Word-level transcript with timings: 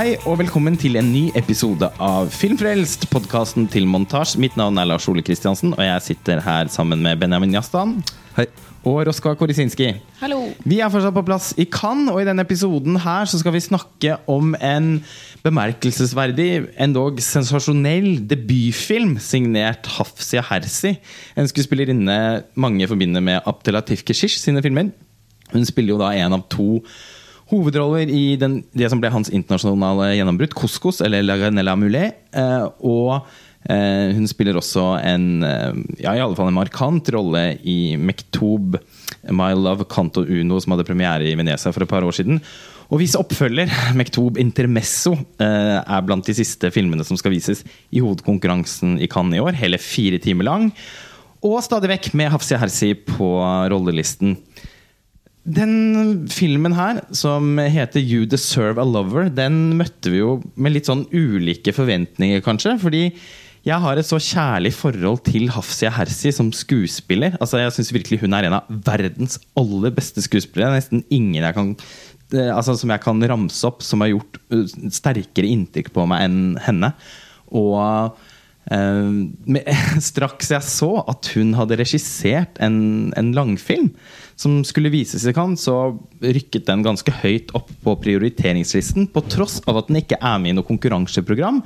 Hei 0.00 0.14
og 0.24 0.38
velkommen 0.40 0.78
til 0.80 0.94
en 0.96 1.10
ny 1.12 1.26
episode 1.36 1.84
av 2.00 2.30
Filmfrelst, 2.32 3.02
podkasten 3.12 3.66
til 3.68 3.84
montasje. 3.84 4.38
Mitt 4.40 4.54
navn 4.56 4.80
er 4.80 4.86
Lars 4.88 5.04
Ole 5.12 5.20
Kristiansen, 5.20 5.74
og 5.74 5.82
jeg 5.84 6.04
sitter 6.06 6.40
her 6.40 6.70
sammen 6.72 7.02
med 7.04 7.20
Benjamin 7.20 7.52
Jastan. 7.52 7.98
Hei. 8.38 8.46
Og 8.88 9.02
Roska 9.04 9.34
Korisinski. 9.36 9.90
Hallo. 10.22 10.38
Vi 10.64 10.78
er 10.80 10.88
fortsatt 10.88 11.18
på 11.18 11.24
plass 11.28 11.50
i 11.60 11.68
Cannes, 11.68 12.14
og 12.14 12.22
i 12.22 12.24
denne 12.30 12.46
episoden 12.48 12.96
her 13.04 13.28
så 13.28 13.42
skal 13.42 13.52
vi 13.52 13.60
snakke 13.66 14.16
om 14.24 14.56
en 14.56 14.88
bemerkelsesverdig, 15.44 16.48
endog 16.80 17.20
sensasjonell 17.20 18.22
debutfilm 18.32 19.18
signert 19.20 19.84
Hafsia 19.98 20.48
Hersi. 20.48 20.96
En 21.36 21.52
skuespillerinne 21.52 22.20
mange 22.56 22.88
forbinder 22.88 23.20
med 23.20 23.44
Abdelatif 23.44 24.08
Keshish 24.08 24.40
sine 24.40 24.64
filmer. 24.64 24.94
Hun 25.52 25.68
spiller 25.68 25.98
jo 25.98 26.00
da 26.00 26.14
en 26.16 26.40
av 26.40 26.48
to 26.48 26.78
hovedroller 27.50 28.10
i 28.10 28.36
den, 28.40 28.60
det 28.76 28.90
som 28.90 29.02
ble 29.02 29.10
hans 29.12 29.30
internasjonale 29.32 30.14
gjennombrudd, 30.16 30.56
Couscous, 30.56 31.00
eller 31.04 31.24
La 31.26 31.38
Granella 31.40 31.76
Moulet. 31.78 32.20
Eh, 32.36 32.66
og 32.86 33.26
eh, 33.66 34.10
hun 34.16 34.28
spiller 34.30 34.58
også 34.58 34.86
en 35.02 35.46
eh, 35.46 35.80
ja, 36.04 36.14
i 36.14 36.22
alle 36.22 36.38
fall 36.38 36.52
en 36.52 36.58
markant 36.60 37.12
rolle 37.14 37.44
i 37.66 37.96
Mektob, 37.98 38.78
My 39.34 39.52
Love 39.58 39.88
Canto 39.90 40.24
Uno, 40.24 40.60
som 40.62 40.76
hadde 40.76 40.86
premiere 40.88 41.26
i 41.28 41.36
Venezia 41.38 41.74
for 41.74 41.84
et 41.84 41.90
par 41.90 42.06
år 42.06 42.16
siden. 42.16 42.40
Og 42.90 43.02
hvis 43.02 43.18
oppfølger, 43.18 43.70
Mektob 43.98 44.40
Intermesso, 44.42 45.16
er 45.38 46.06
blant 46.06 46.26
de 46.26 46.34
siste 46.34 46.72
filmene 46.74 47.06
som 47.06 47.18
skal 47.18 47.34
vises 47.34 47.62
i 47.94 48.02
hovedkonkurransen 48.02 48.98
i 49.02 49.10
Cannes 49.10 49.38
i 49.38 49.44
år. 49.44 49.58
Hele 49.58 49.78
fire 49.82 50.18
timer 50.22 50.48
lang. 50.48 50.72
Og 51.46 51.56
stadig 51.64 51.88
vekk 51.88 52.10
med 52.20 52.28
Hafsia 52.34 52.58
Hersi 52.60 52.92
på 52.92 53.30
rollelisten. 53.72 54.34
Den 55.44 56.26
filmen 56.28 56.74
her, 56.76 57.00
som 57.16 57.56
heter 57.58 58.02
You 58.02 58.26
Deserve 58.28 58.82
a 58.82 58.84
Lover, 58.84 59.30
den 59.32 59.78
møtte 59.78 60.12
vi 60.12 60.20
jo 60.20 60.34
med 60.60 60.74
litt 60.74 60.90
sånn 60.90 61.06
ulike 61.12 61.72
forventninger, 61.72 62.42
kanskje. 62.44 62.76
Fordi 62.82 63.06
jeg 63.64 63.76
har 63.80 63.98
et 64.00 64.08
så 64.08 64.20
kjærlig 64.20 64.72
forhold 64.76 65.24
til 65.28 65.48
Hafsia 65.52 65.90
Hersi 65.92 66.32
som 66.32 66.52
skuespiller. 66.56 67.34
Altså 67.40 67.60
Jeg 67.60 67.74
syns 67.76 67.92
virkelig 67.92 68.20
hun 68.22 68.36
er 68.36 68.48
en 68.48 68.58
av 68.60 68.68
verdens 68.86 69.40
aller 69.58 69.92
beste 69.96 70.24
skuespillere. 70.24 70.76
Nesten 70.76 71.04
ingen 71.08 71.44
jeg 71.44 71.56
kan 71.56 71.74
altså 72.30 72.76
som 72.78 72.92
jeg 72.92 73.02
kan 73.02 73.22
ramse 73.26 73.66
opp 73.66 73.80
som 73.82 74.04
har 74.04 74.12
gjort 74.12 74.38
sterkere 74.94 75.50
inntrykk 75.50 75.90
på 75.96 76.04
meg 76.08 76.28
enn 76.28 76.42
henne. 76.62 76.92
Og 77.50 78.14
eh, 78.68 80.00
straks 80.10 80.50
jeg 80.52 80.66
så 80.66 80.90
at 81.10 81.30
hun 81.36 81.54
hadde 81.58 81.78
regissert 81.80 82.60
en, 82.62 83.10
en 83.18 83.32
langfilm 83.36 83.90
som 84.40 84.60
skulle 84.64 84.92
vises 84.92 85.26
i 85.28 85.34
Cannes, 85.36 85.60
så 85.60 85.92
rykket 86.20 86.68
den 86.68 86.84
ganske 86.84 87.12
høyt 87.20 87.52
opp 87.56 87.68
på 87.84 87.96
prioriteringslisten, 88.04 89.10
på 89.12 89.24
tross 89.28 89.58
av 89.68 89.82
at 89.82 89.90
den 89.90 90.00
ikke 90.00 90.20
er 90.20 90.38
med 90.40 90.54
i 90.54 90.56
noe 90.56 90.68
konkurranseprogram. 90.68 91.60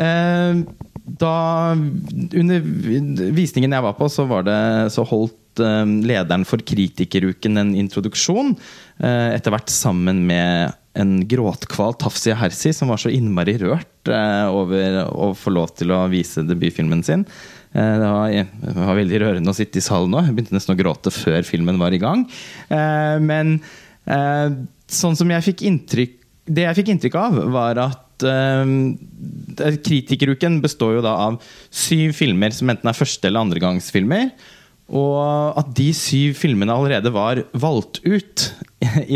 Eh, 0.00 0.62
da, 1.20 1.34
under 1.74 2.64
visningen 3.36 3.76
jeg 3.76 3.84
var 3.84 3.96
på, 3.98 4.08
så, 4.08 4.24
var 4.30 4.46
det, 4.48 4.60
så 4.94 5.04
holdt 5.04 5.60
eh, 5.60 5.96
lederen 6.08 6.46
for 6.48 6.64
Kritikeruken 6.64 7.60
en 7.60 7.74
introduksjon. 7.76 8.54
Etter 9.00 9.52
hvert 9.52 9.72
sammen 9.72 10.24
med 10.28 10.72
en 10.98 11.20
gråtkval 11.28 11.94
Tafsi 12.00 12.34
Hersi, 12.34 12.72
som 12.74 12.90
var 12.90 12.98
så 12.98 13.12
innmari 13.14 13.54
rørt 13.62 14.10
over 14.50 15.04
å 15.12 15.30
få 15.38 15.52
lov 15.54 15.70
til 15.78 15.92
å 15.94 16.02
vise 16.10 16.42
debutfilmen 16.46 17.04
sin. 17.06 17.26
Eh, 17.72 17.98
det 18.00 18.08
var, 18.10 18.30
det 18.34 18.74
var, 18.74 18.96
veldig 18.98 19.20
rørende 19.22 19.50
å 19.52 19.56
sitte 19.56 19.78
i 19.78 19.82
salen 19.84 20.10
nå. 20.10 20.18
Jeg 20.26 20.34
begynte 20.34 20.56
nesten 20.56 20.74
å 20.74 20.80
gråte 20.80 21.10
før 21.14 21.42
filmen 21.46 21.78
var 21.80 21.92
i 21.94 22.02
gang. 22.02 22.20
Eh, 22.66 23.16
men 23.22 23.46
eh, 24.10 24.48
sånn 24.90 25.16
som 25.18 25.30
jeg 25.30 25.46
fikk 25.52 25.60
inntrykk 25.70 26.12
Det 26.50 26.62
jeg 26.64 26.78
fikk 26.80 26.88
inntrykk 26.94 27.16
av, 27.20 27.32
var 27.54 27.74
at 27.78 28.06
Kritikeruken 28.20 30.60
består 30.60 30.92
jo 30.98 31.02
da 31.04 31.12
av 31.28 31.34
syv 31.72 32.12
filmer 32.18 32.50
som 32.52 32.68
enten 32.68 32.88
er 32.90 32.98
første- 32.98 33.26
eller 33.30 33.40
andregangsfilmer. 33.46 34.24
Og 34.90 35.58
at 35.60 35.70
de 35.78 35.90
syv 35.94 36.34
filmene 36.38 36.74
allerede 36.74 37.12
var 37.14 37.44
valgt 37.52 38.02
ut 38.02 38.46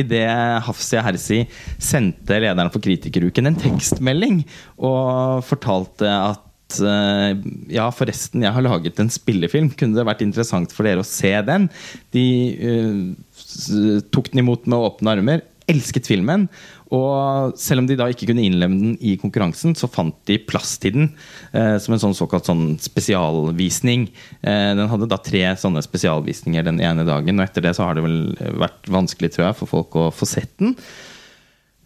idet 0.00 0.30
Hafsia 0.66 1.02
Hersi 1.02 1.42
sendte 1.82 2.38
lederen 2.38 2.70
for 2.70 2.84
Kritikeruken 2.84 3.50
en 3.50 3.58
tekstmelding 3.58 4.42
og 4.78 5.42
fortalte 5.48 6.06
at 6.06 6.44
Eh, 6.82 7.32
ja, 7.76 7.86
forresten, 7.94 8.42
jeg 8.42 8.54
har 8.54 8.64
laget 8.64 9.00
en 9.00 9.12
spillefilm. 9.12 9.70
Kunne 9.78 9.98
det 9.98 10.06
vært 10.08 10.24
interessant 10.24 10.72
for 10.74 10.88
dere 10.88 11.04
å 11.04 11.06
se 11.06 11.32
den? 11.46 11.68
De 12.14 12.26
uh, 12.58 14.00
tok 14.14 14.32
den 14.32 14.44
imot 14.44 14.66
med 14.66 14.88
åpne 14.88 15.14
armer. 15.14 15.44
Elsket 15.70 16.08
filmen. 16.10 16.48
Og 16.92 17.54
selv 17.58 17.80
om 17.80 17.88
de 17.88 17.96
da 17.96 18.10
ikke 18.12 18.28
kunne 18.28 18.44
innlemme 18.44 18.76
den 18.80 18.92
i 19.00 19.14
konkurransen, 19.20 19.72
så 19.78 19.88
fant 19.90 20.16
de 20.28 20.36
plass 20.44 20.76
til 20.82 20.98
den 20.98 21.08
eh, 21.56 21.76
som 21.80 21.96
en 21.96 22.02
sånn 22.02 22.16
såkalt 22.16 22.50
sånn 22.50 22.76
spesialvisning. 22.82 24.06
Eh, 24.44 24.70
den 24.76 24.90
hadde 24.90 25.08
da 25.10 25.18
tre 25.22 25.46
sånne 25.60 25.82
spesialvisninger 25.84 26.66
den 26.68 26.82
ene 26.84 27.06
dagen, 27.08 27.40
og 27.40 27.46
etter 27.46 27.64
det 27.64 27.74
så 27.78 27.88
har 27.88 27.96
det 27.96 28.04
vel 28.04 28.20
vært 28.60 28.92
vanskelig, 28.92 29.32
tror 29.34 29.48
jeg, 29.48 29.58
for 29.62 29.72
folk 29.78 29.98
å 29.98 30.08
få 30.14 30.28
sett 30.28 30.52
den. 30.60 30.76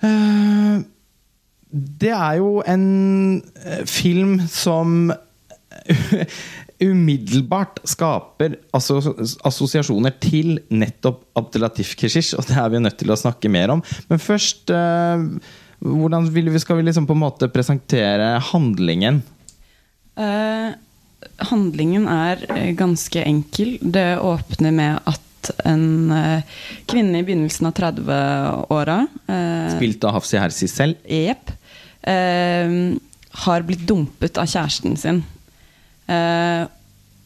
Eh, 0.02 0.78
det 1.70 2.12
er 2.16 2.38
jo 2.40 2.58
en 2.66 2.86
eh, 3.62 3.84
film 3.88 4.38
som 4.50 5.12
umiddelbart 6.82 7.80
skaper 7.88 8.56
assosiasjoner 8.76 10.14
til 10.22 10.58
nettopp 10.70 11.24
Abdelatif 11.38 11.94
Keshish, 11.98 12.36
og 12.38 12.46
det 12.48 12.58
er 12.58 12.68
vi 12.72 12.82
nødt 12.82 12.98
til 13.00 13.10
å 13.10 13.18
snakke 13.18 13.50
mer 13.52 13.74
om. 13.74 13.82
Men 14.10 14.22
først 14.22 14.70
eh, 14.74 15.24
hvordan 15.78 16.28
skal 16.58 16.78
vi 16.80 16.88
liksom 16.88 17.06
på 17.06 17.16
en 17.16 17.22
måte 17.22 17.50
presentere 17.52 18.36
handlingen? 18.50 19.22
Uh, 20.18 20.74
handlingen 21.50 22.08
er 22.10 22.42
ganske 22.78 23.22
enkel. 23.22 23.76
Det 23.82 24.18
åpner 24.18 24.74
med 24.74 24.98
at 25.06 25.52
en 25.68 26.10
uh, 26.10 26.58
kvinne 26.90 27.20
i 27.20 27.26
begynnelsen 27.26 27.70
av 27.70 27.76
30-åra 27.78 28.98
uh, 29.30 29.68
Spilt 29.76 30.04
av 30.04 30.18
Hafsi 30.18 30.40
Hersi 30.42 30.68
selv? 30.70 30.98
Jepp 31.06 31.54
eh, 32.02 32.74
har 33.44 33.66
blitt 33.66 33.86
dumpet 33.88 34.38
av 34.40 34.48
kjæresten 34.50 34.98
sin. 34.98 35.22
Eh, 36.08 36.64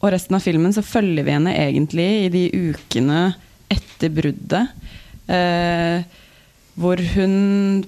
og 0.03 0.11
resten 0.11 0.35
av 0.35 0.43
filmen 0.43 0.73
så 0.75 0.83
følger 0.83 1.23
vi 1.23 1.35
henne 1.35 1.55
egentlig 1.55 2.07
i 2.25 2.31
de 2.33 2.43
ukene 2.71 3.21
etter 3.71 4.11
bruddet. 4.13 4.73
Eh, 5.31 6.03
hvor 6.73 6.99
hun 7.13 7.35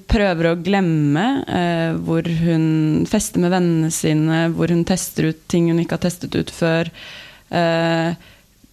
prøver 0.07 0.51
å 0.51 0.59
glemme, 0.61 1.25
eh, 1.49 1.97
hvor 2.05 2.27
hun 2.45 3.05
fester 3.09 3.41
med 3.41 3.51
vennene 3.51 3.91
sine, 3.91 4.45
hvor 4.53 4.71
hun 4.71 4.85
tester 4.87 5.31
ut 5.31 5.41
ting 5.51 5.71
hun 5.71 5.81
ikke 5.81 5.97
har 5.97 6.05
testet 6.05 6.37
ut 6.37 6.53
før. 6.53 6.91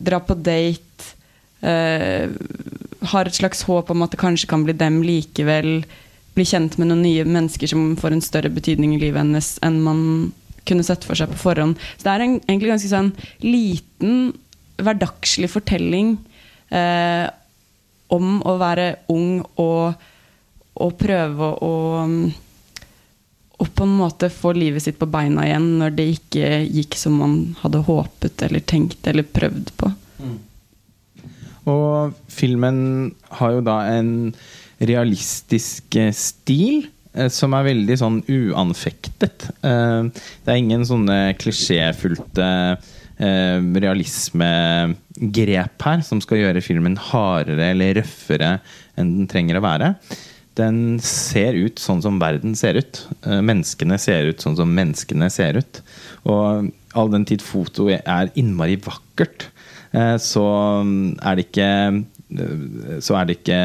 Drar 0.03 0.23
på 0.27 0.35
date. 0.35 1.11
Har 1.63 3.29
et 3.29 3.37
slags 3.37 3.63
håp 3.69 3.91
om 3.93 4.03
at 4.03 4.15
det 4.15 4.21
kanskje 4.21 4.49
kan 4.51 4.65
bli 4.67 4.75
dem 4.75 5.03
likevel 5.07 5.85
bli 6.35 6.47
kjent 6.49 6.79
med 6.81 6.89
noen 6.89 7.05
nye 7.05 7.25
mennesker 7.29 7.71
som 7.71 7.93
får 8.01 8.17
en 8.17 8.25
større 8.25 8.51
betydning 8.53 8.95
i 8.97 9.01
livet 9.03 9.21
hennes 9.21 9.55
enn 9.65 9.79
man 9.85 10.01
kunne 10.69 10.87
sett 10.87 11.05
for 11.07 11.19
seg 11.19 11.33
på 11.33 11.41
forhånd. 11.41 11.79
Så 11.97 12.07
det 12.07 12.15
er 12.15 12.25
en 12.27 12.39
egentlig 12.41 12.73
ganske 12.73 12.93
sånn 12.93 13.13
liten, 13.45 14.33
hverdagslig 14.83 15.51
fortelling 15.53 16.17
eh, 16.75 17.27
om 18.13 18.41
å 18.49 18.57
være 18.61 18.89
ung 19.13 19.43
og, 19.61 20.09
og 20.83 20.97
prøve 21.01 21.53
å 21.65 21.75
og 23.63 23.69
på 23.79 23.87
en 23.87 23.93
måte 23.95 24.27
få 24.33 24.51
livet 24.57 24.83
sitt 24.83 24.97
på 24.99 25.07
beina 25.07 25.45
igjen 25.47 25.69
når 25.79 25.93
det 25.95 26.07
ikke 26.17 26.47
gikk 26.67 26.97
som 26.99 27.21
man 27.21 27.37
hadde 27.61 27.85
håpet 27.87 28.43
eller 28.49 28.65
tenkt 28.67 29.07
eller 29.07 29.29
prøvd 29.29 29.71
på. 29.79 29.91
Mm. 30.19 30.39
Og 31.71 32.17
filmen 32.33 32.81
har 33.39 33.55
jo 33.55 33.63
da 33.69 33.77
en 33.93 34.33
realistisk 34.83 35.95
eh, 35.95 36.11
stil 36.11 36.89
som 37.33 37.55
er 37.57 37.69
veldig 37.69 37.97
sånn 38.01 38.19
uanfektet. 38.25 39.47
Eh, 39.61 40.03
det 40.45 40.53
er 40.53 40.61
ingen 40.61 40.85
sånne 40.89 41.19
klisjéfylte 41.41 42.49
realismegrep 43.23 45.85
her 45.87 46.01
som 46.03 46.19
skal 46.25 46.41
gjøre 46.41 46.65
filmen 46.65 46.97
hardere 46.99 47.69
eller 47.71 47.95
røffere 48.01 48.49
enn 48.99 49.13
den 49.21 49.29
trenger 49.31 49.57
å 49.61 49.63
være. 49.63 49.93
Den 50.59 50.99
ser 51.07 51.55
ut 51.55 51.79
sånn 51.79 52.03
som 52.03 52.19
verden 52.19 52.57
ser 52.59 52.75
ut. 52.81 53.07
Menneskene 53.23 53.95
ser 54.03 54.27
ut 54.33 54.43
sånn 54.43 54.59
som 54.59 54.75
menneskene 54.75 55.31
ser 55.31 55.55
ut. 55.61 55.83
Og 56.27 56.73
all 56.99 57.09
den 57.13 57.23
tid 57.29 57.43
foto 57.45 57.87
er 57.95 58.33
innmari 58.35 58.75
vakkert, 58.83 59.53
så 59.93 60.47
er 60.83 61.37
det 61.37 61.45
ikke 61.47 61.71
så 63.03 63.17
er 63.19 63.29
det 63.29 63.39
ikke 63.41 63.61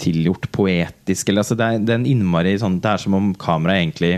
tilgjort 0.00 0.48
poetisk. 0.54 1.28
Eller, 1.28 1.44
altså 1.44 1.58
det, 1.58 1.66
er, 1.66 1.84
det, 1.84 1.96
er 1.96 2.08
innmari, 2.10 2.56
sånn, 2.60 2.80
det, 2.82 2.94
er, 2.94 3.02
som 3.02 3.16
om 3.18 3.30
kameraet 3.38 3.84
egentlig 3.84 4.12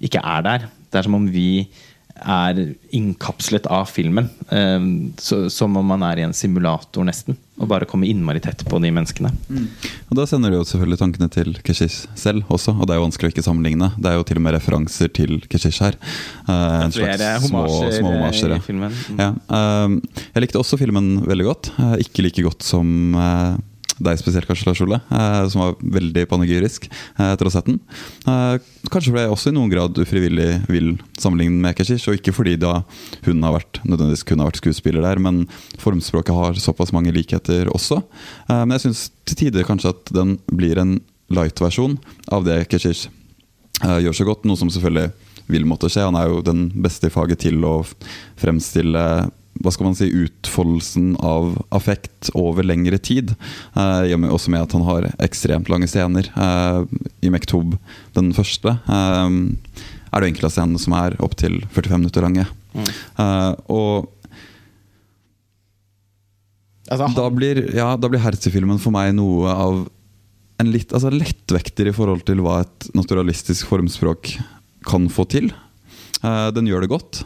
ikke 0.00 0.22
er 0.24 0.46
der. 0.46 0.68
Det 0.90 1.00
er 1.00 1.06
som 1.06 1.18
om 1.18 1.28
vi 1.30 1.50
er 2.20 2.74
innkapslet 2.96 3.66
av 3.70 3.88
filmen. 3.90 4.28
Eh, 4.48 4.80
så, 5.18 5.44
som 5.50 5.76
om 5.76 5.86
man 5.86 6.02
er 6.06 6.20
i 6.20 6.26
en 6.26 6.36
simulator, 6.36 7.06
nesten. 7.06 7.38
Og 7.60 7.68
bare 7.68 7.84
kommer 7.84 8.08
innmari 8.08 8.40
tett 8.40 8.62
på 8.64 8.78
de 8.80 8.88
menneskene. 8.94 9.30
Og 10.08 10.16
Da 10.16 10.24
sender 10.28 10.52
du 10.52 10.56
jo 10.56 10.64
selvfølgelig 10.64 11.00
tankene 11.02 11.28
til 11.32 11.52
Keshish 11.66 12.06
selv 12.16 12.48
også, 12.48 12.72
og 12.72 12.86
det 12.88 12.94
er 12.94 13.00
jo 13.00 13.04
vanskelig 13.04 13.28
å 13.28 13.34
ikke 13.34 13.44
sammenligne. 13.44 13.90
Det 14.00 14.08
er 14.08 14.16
jo 14.16 14.24
til 14.30 14.40
og 14.40 14.46
med 14.46 14.56
referanser 14.56 15.12
til 15.12 15.42
Keshish 15.52 15.84
her. 15.84 15.98
Eh, 16.48 16.78
en 16.86 16.94
slags 16.96 17.50
små, 17.50 17.66
små 17.68 18.14
eh, 18.14 18.16
homasjer. 18.16 18.56
Mm. 18.64 19.20
Ja, 19.20 19.32
eh, 19.58 20.22
jeg 20.32 20.46
likte 20.46 20.62
også 20.62 20.80
filmen 20.80 21.18
veldig 21.28 21.50
godt. 21.50 21.72
Eh, 21.76 21.98
ikke 22.06 22.24
like 22.24 22.46
godt 22.48 22.64
som 22.64 23.12
deg 24.00 24.18
spesielt, 24.20 24.48
kanskje, 24.48 24.66
Lars 24.68 24.80
Ole, 24.84 24.98
eh, 25.12 25.42
som 25.52 25.62
var 25.62 25.76
veldig 25.80 26.24
panegyrisk 26.30 26.88
eh, 26.88 27.30
etter 27.30 27.46
å 27.46 27.50
ha 27.50 27.54
sett 27.54 27.68
den. 27.68 27.78
Eh, 28.24 28.56
kanskje 28.92 29.14
ble 29.14 29.24
jeg 29.26 29.34
også 29.34 29.52
i 29.52 29.56
noen 29.56 29.72
grad 29.72 30.00
ufrivillig 30.00 30.48
vil 30.70 30.92
sammenligne 31.20 31.60
med 31.62 31.76
Keshish, 31.78 32.08
og 32.10 32.18
ikke 32.18 32.34
fordi 32.36 32.56
da 32.60 32.80
hun 33.26 33.46
har 33.46 33.58
vært, 33.58 33.82
nødvendigvis 33.84 34.26
kun 34.28 34.44
vært 34.48 34.60
skuespiller 34.62 35.04
der, 35.04 35.22
men 35.22 35.44
formspråket 35.82 36.36
har 36.36 36.60
såpass 36.60 36.94
mange 36.96 37.12
likheter 37.14 37.70
også. 37.72 38.00
Men 38.48 38.74
jeg 38.76 38.86
syns 38.88 39.06
til 39.28 39.44
tider 39.44 39.66
kanskje 39.68 39.92
at 39.92 40.12
den 40.16 40.38
blir 40.48 40.80
en 40.80 40.98
light-versjon 41.30 41.98
av 42.32 42.46
det 42.48 42.62
Keshish 42.72 43.08
gjør 43.80 44.16
så 44.16 44.26
godt, 44.28 44.46
noe 44.48 44.58
som 44.60 44.72
selvfølgelig 44.72 45.12
vil 45.50 45.66
måtte 45.68 45.90
skje. 45.90 46.06
Han 46.08 46.18
er 46.18 46.30
jo 46.30 46.40
den 46.44 46.68
beste 46.82 47.08
i 47.08 47.12
faget 47.12 47.42
til 47.44 47.62
å 47.66 47.80
fremstille 48.40 49.04
hva 49.60 49.72
skal 49.74 49.90
man 49.90 49.96
si, 49.98 50.08
utfoldelsen 50.24 51.14
av 51.20 51.52
affekt 51.76 52.30
over 52.38 52.64
lengre 52.66 52.98
tid. 52.98 53.34
Eh, 53.76 54.14
også 54.16 54.52
med 54.52 54.64
at 54.64 54.76
han 54.76 54.86
har 54.88 55.10
ekstremt 55.20 55.68
lange 55.72 55.88
scener. 55.90 56.30
Eh, 56.32 56.84
I 57.26 57.32
Mektob, 57.32 57.76
den 58.16 58.32
første, 58.36 58.78
eh, 58.88 59.36
er 60.10 60.20
det 60.20 60.30
enkelte 60.32 60.50
av 60.50 60.56
scenene 60.56 60.80
som 60.82 60.96
er 60.96 61.18
opptil 61.22 61.60
45 61.74 62.00
minutter 62.00 62.26
lange. 62.26 62.48
Eh, 62.76 63.52
og 63.68 64.08
Altså, 66.90 67.06
da 67.14 67.28
blir, 67.30 67.68
ja, 67.76 67.92
blir 67.94 68.18
Herzi-filmen 68.18 68.80
for 68.82 68.90
meg 68.90 69.12
noe 69.14 69.46
av 69.52 69.84
en 70.58 70.70
litt 70.74 70.90
altså 70.90 71.12
lettvekter 71.14 71.86
i 71.86 71.94
forhold 71.94 72.24
til 72.26 72.42
hva 72.42 72.64
et 72.64 72.88
naturalistisk 72.98 73.68
formspråk 73.70 74.32
kan 74.88 75.06
få 75.12 75.26
til. 75.30 75.52
Eh, 76.24 76.48
den 76.56 76.66
gjør 76.66 76.82
det 76.84 76.90
godt, 76.90 77.22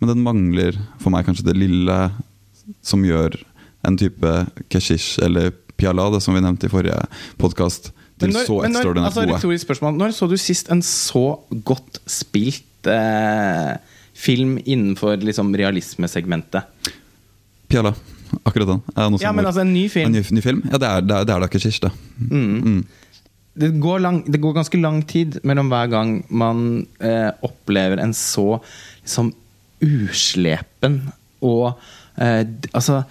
men 0.00 0.10
den 0.12 0.22
mangler 0.24 0.76
for 1.00 1.10
meg 1.14 1.26
kanskje 1.28 1.46
det 1.48 1.56
lille 1.56 1.98
som 2.84 3.04
gjør 3.06 3.36
en 3.86 3.96
type 4.00 4.32
keshish 4.72 5.20
eller 5.22 5.52
pialade, 5.78 6.20
som 6.24 6.34
vi 6.34 6.40
nevnte 6.42 6.66
i 6.66 6.72
forrige 6.72 6.98
podkast, 7.40 7.92
til 8.18 8.32
når- 8.32 8.46
så 8.48 8.56
ekstraordinært 8.64 9.10
altså, 9.12 9.24
gode. 9.26 9.36
retorisk 9.36 9.66
spørsmål. 9.68 9.96
Når 10.00 10.14
så 10.16 10.28
du 10.30 10.36
sist 10.40 10.70
en 10.72 10.80
så 10.82 11.24
godt 11.68 12.00
spilt 12.08 12.88
eh, 12.90 13.76
film 14.16 14.56
innenfor 14.64 15.20
liksom, 15.20 15.52
realismesegmentet? 15.54 16.64
Piala, 17.68 17.92
akkurat 18.44 18.66
den. 18.72 18.82
Det 18.88 19.20
Ja, 19.22 19.32
men 19.32 19.44
altså 19.46 19.60
en 19.60 19.74
ny 19.74 19.88
film. 19.92 20.06
En 20.06 20.12
ny, 20.12 20.24
ny 20.30 20.40
film? 20.42 20.62
Ja, 20.72 20.78
det 20.78 20.88
er, 20.88 21.00
det 21.04 21.16
er, 21.16 21.24
det 21.28 21.34
er 21.36 21.40
da 21.44 21.46
keshish, 21.52 21.80
det. 21.84 21.92
Mm. 22.30 22.84
Det 23.56 23.70
går, 23.80 24.00
lang, 24.04 24.22
det 24.32 24.40
går 24.40 24.52
ganske 24.58 24.80
lang 24.80 25.02
tid 25.08 25.38
mellom 25.44 25.68
hver 25.72 25.88
gang 25.90 26.24
man 26.30 26.86
eh, 27.00 27.30
opplever 27.46 28.00
en 28.02 28.12
så 28.16 28.58
liksom 29.02 29.32
uslepen 29.84 31.00
og 31.44 31.74
eh, 32.16 32.42
Altså, 32.72 33.02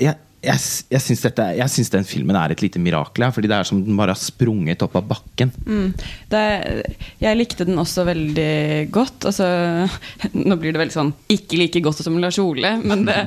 jeg, 0.00 0.14
jeg, 0.42 0.60
jeg 0.92 1.00
syns 1.04 1.22
dette- 1.24 1.46
jeg 1.56 1.70
syns 1.70 1.90
den 1.92 2.04
filmen 2.08 2.36
er 2.36 2.52
et 2.52 2.62
lite 2.64 2.80
mirakel. 2.82 3.24
Fordi 3.32 3.48
det 3.48 3.56
er 3.56 3.68
som 3.68 3.80
den 3.84 3.96
bare 3.96 4.12
har 4.16 4.20
sprunget 4.20 4.82
opp 4.84 4.96
av 4.98 5.06
bakken. 5.08 5.52
Mm. 5.64 5.92
Det, 6.32 6.42
jeg 7.22 7.38
likte 7.38 7.66
den 7.68 7.78
også 7.80 8.04
veldig 8.08 8.90
godt. 8.92 9.28
Altså, 9.30 9.46
nå 10.48 10.56
blir 10.60 10.74
det 10.74 10.82
veldig 10.82 10.96
sånn 10.98 11.12
ikke 11.32 11.60
like 11.62 11.82
godt 11.84 12.02
som 12.04 12.18
Lars 12.22 12.40
Ole, 12.42 12.74
men 12.82 13.06
det, 13.08 13.20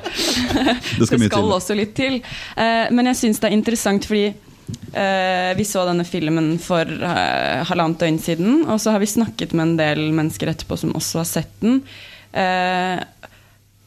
Det 1.00 1.08
skal 1.08 1.24
det 1.26 1.32
skal 1.32 1.54
også 1.58 1.78
litt 1.78 1.96
til. 1.98 2.20
Eh, 2.58 2.88
men 2.94 3.12
jeg 3.14 3.22
syns 3.24 3.42
det 3.42 3.50
er 3.50 3.58
interessant 3.58 4.06
fordi 4.10 4.28
eh, 4.30 5.52
vi 5.58 5.66
så 5.68 5.86
denne 5.88 6.06
filmen 6.08 6.56
for 6.62 6.84
eh, 6.90 7.64
halvannet 7.70 8.02
døgn 8.04 8.20
siden, 8.22 8.60
og 8.68 8.82
så 8.84 8.94
har 8.96 9.02
vi 9.04 9.10
snakket 9.16 9.56
med 9.56 9.70
en 9.72 9.78
del 9.80 10.04
mennesker 10.16 10.52
etterpå 10.52 10.78
som 10.84 10.94
også 10.98 11.24
har 11.24 11.32
sett 11.32 11.56
den. 11.64 11.80
Eh, 12.36 13.04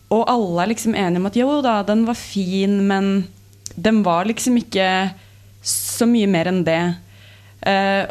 og 0.08 0.24
alle 0.32 0.64
er 0.64 0.72
liksom 0.72 0.96
enige 0.96 1.20
om 1.20 1.28
at 1.28 1.36
jo 1.36 1.48
da, 1.64 1.80
den 1.86 2.06
var 2.08 2.16
fin, 2.16 2.80
men 2.88 3.28
den 3.76 4.02
var 4.06 4.28
liksom 4.28 4.56
ikke 4.60 4.88
så 5.62 6.08
mye 6.08 6.28
mer 6.30 6.48
enn 6.50 6.64
det. 6.66 6.82
Eh, 7.68 8.04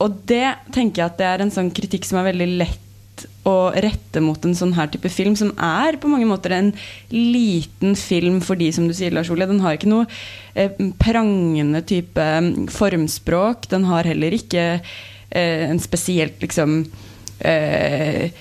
og 0.00 0.22
det 0.28 0.46
tenker 0.74 1.02
jeg 1.02 1.10
at 1.12 1.18
det 1.20 1.28
er 1.28 1.44
en 1.44 1.52
sånn 1.54 1.70
kritikk 1.76 2.08
som 2.08 2.20
er 2.20 2.32
veldig 2.32 2.48
lett 2.62 2.86
å 3.48 3.70
rette 3.72 4.20
mot 4.24 4.44
en 4.44 4.56
sånn 4.56 4.74
her 4.76 4.88
type 4.92 5.08
film, 5.12 5.34
som 5.36 5.52
er 5.64 5.98
på 6.00 6.08
mange 6.10 6.28
måter 6.28 6.54
en 6.56 6.70
liten 7.12 7.96
film 7.98 8.40
for 8.44 8.60
de, 8.60 8.70
som 8.72 8.88
du 8.88 8.94
sier, 8.96 9.12
Lars 9.14 9.30
Ole. 9.32 9.48
Den 9.48 9.62
har 9.64 9.76
ikke 9.76 9.90
noe 9.92 10.06
eh, 10.54 10.72
prangende 11.00 11.82
type 11.88 12.20
mm, 12.20 12.68
formspråk. 12.72 13.68
Den 13.72 13.86
har 13.88 14.08
heller 14.08 14.36
ikke 14.36 14.66
eh, 14.80 15.64
en 15.68 15.80
spesielt 15.82 16.40
liksom 16.44 16.82
eh, 17.44 18.32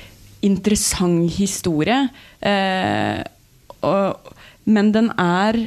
interessant 0.46 1.30
historie. 1.36 2.08
Eh, 2.40 3.20
og, 3.86 4.32
men 4.70 4.94
den 4.96 5.12
er 5.20 5.60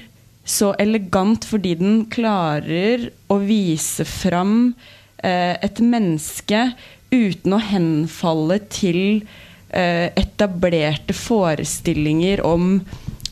så 0.45 0.73
elegant 0.83 1.47
fordi 1.47 1.77
den 1.79 2.03
klarer 2.13 3.09
å 3.31 3.39
vise 3.43 4.07
fram 4.09 4.75
eh, 5.23 5.55
et 5.63 5.81
menneske 5.85 6.67
uten 7.13 7.55
å 7.55 7.61
henfalle 7.63 8.59
til 8.73 9.23
eh, 9.71 10.09
etablerte 10.19 11.15
forestillinger 11.17 12.43
om 12.47 12.79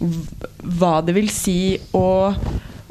hva 0.01 1.01
det 1.05 1.17
vil 1.17 1.29
si 1.33 1.77
å, 1.97 2.33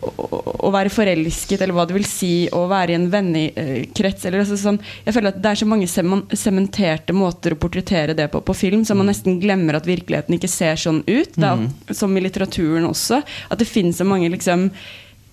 å, 0.01 0.42
å 0.68 0.72
være 0.74 0.92
forelsket, 0.94 1.62
eller 1.62 1.75
hva 1.78 1.86
det 1.90 1.98
vil 1.98 2.07
si 2.07 2.34
å 2.56 2.66
være 2.72 2.94
i 2.94 2.98
en 3.00 3.10
vennekrets. 3.12 4.25
Eller 4.28 4.44
altså 4.44 4.60
sånn, 4.60 4.80
jeg 5.06 5.16
føler 5.16 5.34
at 5.34 5.42
Det 5.44 5.51
er 5.51 5.62
så 5.62 5.69
mange 5.69 5.90
sementerte 5.90 7.16
måter 7.16 7.56
å 7.56 7.60
portrettere 7.60 8.16
det 8.18 8.30
på 8.34 8.44
på 8.46 8.56
film, 8.57 8.86
så 8.86 8.96
man 8.98 9.10
nesten 9.12 9.40
glemmer 9.42 9.78
at 9.78 9.90
virkeligheten 9.90 10.38
ikke 10.38 10.51
ser 10.51 10.80
sånn 10.80 11.04
ut. 11.07 11.36
Da, 11.40 11.56
er, 11.57 11.94
som 11.96 12.16
i 12.16 12.24
litteraturen 12.24 12.88
også. 12.90 13.22
At 13.51 13.62
det 13.62 13.69
finnes 13.69 14.00
så 14.00 14.07
mange 14.07 14.31
liksom 14.31 14.69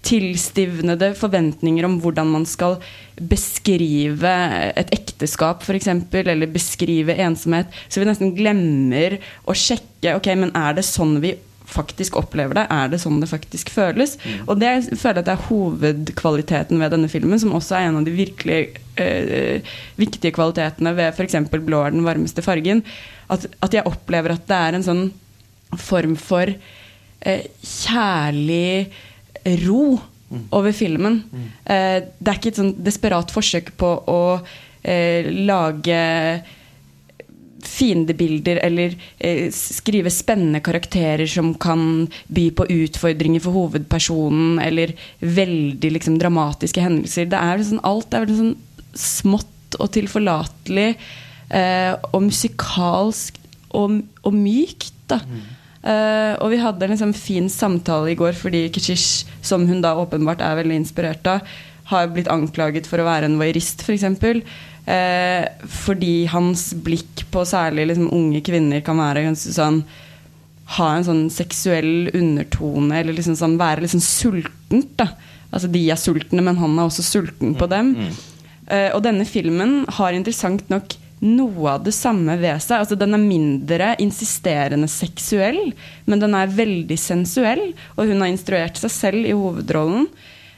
tilstivnede 0.07 1.11
forventninger 1.19 1.87
om 1.87 1.97
hvordan 2.03 2.29
man 2.31 2.45
skal 2.47 2.77
beskrive 3.17 4.33
et 4.79 4.93
ekteskap, 4.95 5.65
f.eks., 5.65 5.89
eller 6.23 6.53
beskrive 6.53 7.17
ensomhet. 7.25 7.73
Så 7.89 8.03
vi 8.03 8.09
nesten 8.09 8.35
glemmer 8.37 9.19
å 9.47 9.57
sjekke 9.57 10.15
ok, 10.19 10.31
men 10.39 10.55
er 10.55 10.79
det 10.79 10.87
sånn 10.87 11.19
vi 11.25 11.35
faktisk 11.67 12.17
opplever 12.19 12.57
det. 12.59 12.65
Er 12.73 12.91
det 12.93 13.01
sånn 13.03 13.21
det 13.23 13.29
faktisk 13.31 13.71
føles? 13.75 14.17
Og 14.47 14.61
det 14.61 14.71
jeg 14.71 14.99
føler 15.01 15.21
jeg 15.21 15.25
at 15.25 15.29
det 15.29 15.35
er 15.35 15.47
hovedkvaliteten 15.49 16.83
ved 16.83 16.95
denne 16.95 17.11
filmen, 17.13 17.41
som 17.43 17.55
også 17.57 17.79
er 17.79 17.89
en 17.89 18.01
av 18.01 18.07
de 18.07 18.15
virkelig 18.15 18.61
øh, 19.03 19.75
viktige 20.01 20.35
kvalitetene 20.37 20.95
ved 20.97 21.13
f.eks. 21.13 21.39
'Blå 21.51 21.83
er 21.83 21.95
den 21.95 22.07
varmeste 22.07 22.45
fargen'. 22.45 22.85
At, 23.31 23.47
at 23.63 23.75
jeg 23.75 23.87
opplever 23.87 24.37
at 24.37 24.47
det 24.47 24.57
er 24.57 24.77
en 24.79 24.87
sånn 24.87 25.07
form 25.77 26.15
for 26.21 26.47
øh, 26.47 27.43
kjærlig 27.63 28.93
ro 29.67 29.99
over 30.51 30.73
filmen. 30.75 31.23
Eh, 31.65 32.03
det 32.19 32.31
er 32.31 32.39
ikke 32.39 32.55
et 32.55 32.61
sånn 32.61 32.75
desperat 32.83 33.31
forsøk 33.35 33.75
på 33.79 33.91
å 34.11 34.21
uh, 34.87 35.31
lage 35.47 36.01
fiendebilder 37.65 38.61
eller 38.65 38.95
eh, 39.19 39.49
skrive 39.55 40.13
spennende 40.13 40.61
karakterer 40.65 41.27
som 41.31 41.55
kan 41.61 42.07
by 42.29 42.49
på 42.57 42.69
utfordringer 42.77 43.43
for 43.45 43.57
hovedpersonen, 43.57 44.59
eller 44.63 44.95
veldig 45.21 45.93
liksom, 45.97 46.19
dramatiske 46.23 46.85
hendelser. 46.85 47.31
Det 47.33 47.41
er 47.41 47.63
liksom, 47.63 47.83
alt 47.87 48.15
er 48.15 48.27
veldig 48.27 48.41
sånn 48.43 48.57
smått 48.97 49.79
og 49.81 49.91
tilforlatelig 49.93 50.89
eh, 51.53 51.93
og 52.13 52.27
musikalsk 52.29 53.41
og, 53.77 54.01
og 54.25 54.37
mykt. 54.37 54.93
da 55.11 55.21
Eh, 55.87 56.35
og 56.43 56.51
vi 56.51 56.59
hadde 56.59 56.83
en 56.83 56.93
liksom 56.97 57.13
fin 57.15 57.47
samtale 57.53 58.11
i 58.11 58.19
går 58.19 58.35
fordi 58.35 58.65
Kishish, 58.75 59.27
som 59.45 59.69
hun 59.69 59.85
da 59.85 59.95
åpenbart 60.01 60.43
er 60.43 60.59
veldig 60.59 60.81
inspirert 60.81 61.29
av, 61.31 61.47
har 61.91 62.09
blitt 62.15 62.31
anklaget 62.33 62.89
for 62.91 62.99
å 63.03 63.07
være 63.07 63.29
en 63.31 63.39
voyeurist, 63.41 63.83
f.eks. 63.83 63.87
For 63.87 63.95
eksempel. 63.97 64.43
eh, 64.87 65.47
fordi 65.85 66.27
hans 66.33 66.69
blikk 66.87 67.25
på 67.31 67.45
særlig 67.47 67.89
liksom, 67.93 68.11
unge 68.15 68.43
kvinner 68.47 68.83
kan 68.87 68.99
være 69.03 69.27
ganske 69.29 69.55
sånn 69.55 69.85
Ha 70.77 70.87
en 70.97 71.05
sånn 71.07 71.25
seksuell 71.31 72.09
undertone, 72.11 72.91
eller 72.99 73.15
liksom 73.15 73.37
sånn, 73.39 73.53
være 73.61 73.85
liksom 73.85 74.01
sultent. 74.03 74.97
da 74.99 75.13
Altså 75.55 75.69
De 75.71 75.85
er 75.91 75.97
sultne, 76.01 76.43
men 76.43 76.57
han 76.59 76.73
er 76.75 76.89
også 76.89 77.05
sulten 77.07 77.53
på 77.55 77.69
dem. 77.71 77.93
Eh, 78.67 78.91
og 78.91 79.03
denne 79.07 79.23
filmen 79.25 79.85
har 79.95 80.13
interessant 80.17 80.65
nok 80.73 80.97
noe 81.23 81.71
av 81.77 81.85
det 81.87 81.95
samme 81.95 82.35
ved 82.43 82.59
seg. 82.61 82.81
Altså, 82.83 82.99
den 82.99 83.15
er 83.15 83.23
mindre 83.23 83.93
insisterende 84.03 84.89
seksuell, 84.91 85.71
men 86.05 86.21
den 86.21 86.35
er 86.35 86.51
veldig 86.53 86.99
sensuell. 86.99 87.63
Og 87.95 88.11
hun 88.11 88.21
har 88.21 88.33
instruert 88.35 88.77
seg 88.83 88.91
selv 88.93 89.23
i 89.23 89.37
hovedrollen. 89.39 90.09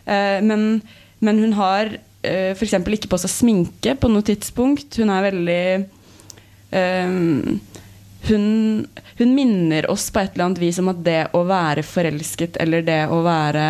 Eh, 0.09 0.41
men, 0.41 0.81
men 1.25 1.43
hun 1.43 1.55
har 1.59 1.93
uh, 1.97 2.53
f.eks. 2.55 2.77
ikke 2.79 3.11
på 3.11 3.21
seg 3.23 3.33
sminke 3.33 3.95
på 3.99 4.11
noe 4.13 4.27
tidspunkt. 4.27 5.01
Hun 5.01 5.13
er 5.15 5.27
veldig 5.29 5.65
um, 6.73 7.59
hun, 8.29 8.87
hun 9.19 9.35
minner 9.35 9.87
oss 9.91 10.09
på 10.11 10.23
et 10.23 10.35
eller 10.35 10.49
annet 10.49 10.63
vis 10.63 10.81
om 10.83 10.91
at 10.93 11.05
det 11.07 11.21
å 11.37 11.45
være 11.49 11.87
forelsket 11.87 12.59
eller 12.63 12.83
det 12.87 13.05
å 13.13 13.21
være 13.27 13.69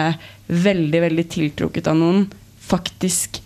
veldig, 0.48 1.02
veldig 1.04 1.26
tiltrukket 1.28 1.90
av 1.90 1.98
noen, 2.00 2.24
faktisk 2.68 3.42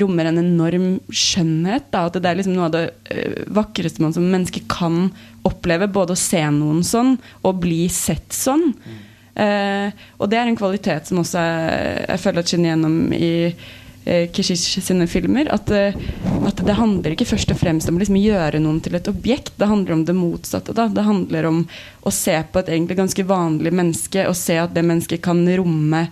rommer 0.00 0.28
en 0.30 0.38
enorm 0.38 0.88
skjønnhet. 1.10 1.88
Da. 1.90 2.06
At 2.06 2.18
det 2.22 2.30
er 2.30 2.38
liksom 2.38 2.54
noe 2.54 2.68
av 2.68 2.76
det 2.76 2.84
uh, 3.10 3.44
vakreste 3.58 4.02
man 4.04 4.14
som 4.14 4.26
menneske 4.30 4.62
kan 4.70 5.08
oppleve. 5.46 5.90
Både 5.90 6.14
å 6.14 6.20
se 6.20 6.42
noen 6.54 6.84
sånn 6.86 7.16
og 7.42 7.62
bli 7.64 7.84
sett 7.92 8.30
sånn. 8.34 8.70
Mm. 8.70 8.98
Uh, 9.40 9.88
og 10.20 10.28
det 10.28 10.36
er 10.36 10.50
en 10.50 10.58
kvalitet 10.58 11.08
som 11.08 11.22
også 11.22 11.40
er, 11.40 12.02
jeg 12.10 12.20
føler 12.20 12.42
at 12.42 12.50
skinner 12.50 12.74
gjennom 12.74 12.96
i 13.16 13.30
uh, 13.48 14.26
Kishish 14.36 14.82
sine 14.84 15.06
filmer. 15.08 15.48
At, 15.54 15.72
at, 15.72 16.60
det 16.66 16.76
handler 16.76 17.14
ikke 17.14 17.28
først 17.30 17.54
og 17.54 17.60
fremst 17.60 17.88
om 17.88 17.96
å 17.96 18.02
liksom 18.02 18.20
gjøre 18.20 18.60
noen 18.60 18.82
til 18.84 18.98
et 18.98 19.08
objekt. 19.12 19.54
Det 19.56 19.70
handler 19.70 19.96
om 19.96 20.06
det 20.08 20.16
motsatte. 20.18 20.76
Da. 20.76 20.90
Det 20.92 21.06
handler 21.06 21.48
om 21.48 21.62
å 22.04 22.12
se 22.14 22.36
på 22.52 22.60
et 22.60 22.72
egentlig 22.74 23.00
ganske 23.00 23.26
vanlig 23.28 23.72
menneske 23.72 24.28
og 24.28 24.36
se 24.38 24.60
at 24.60 24.76
det 24.76 24.84
mennesket 24.84 25.24
kan 25.24 25.40
romme 25.60 26.06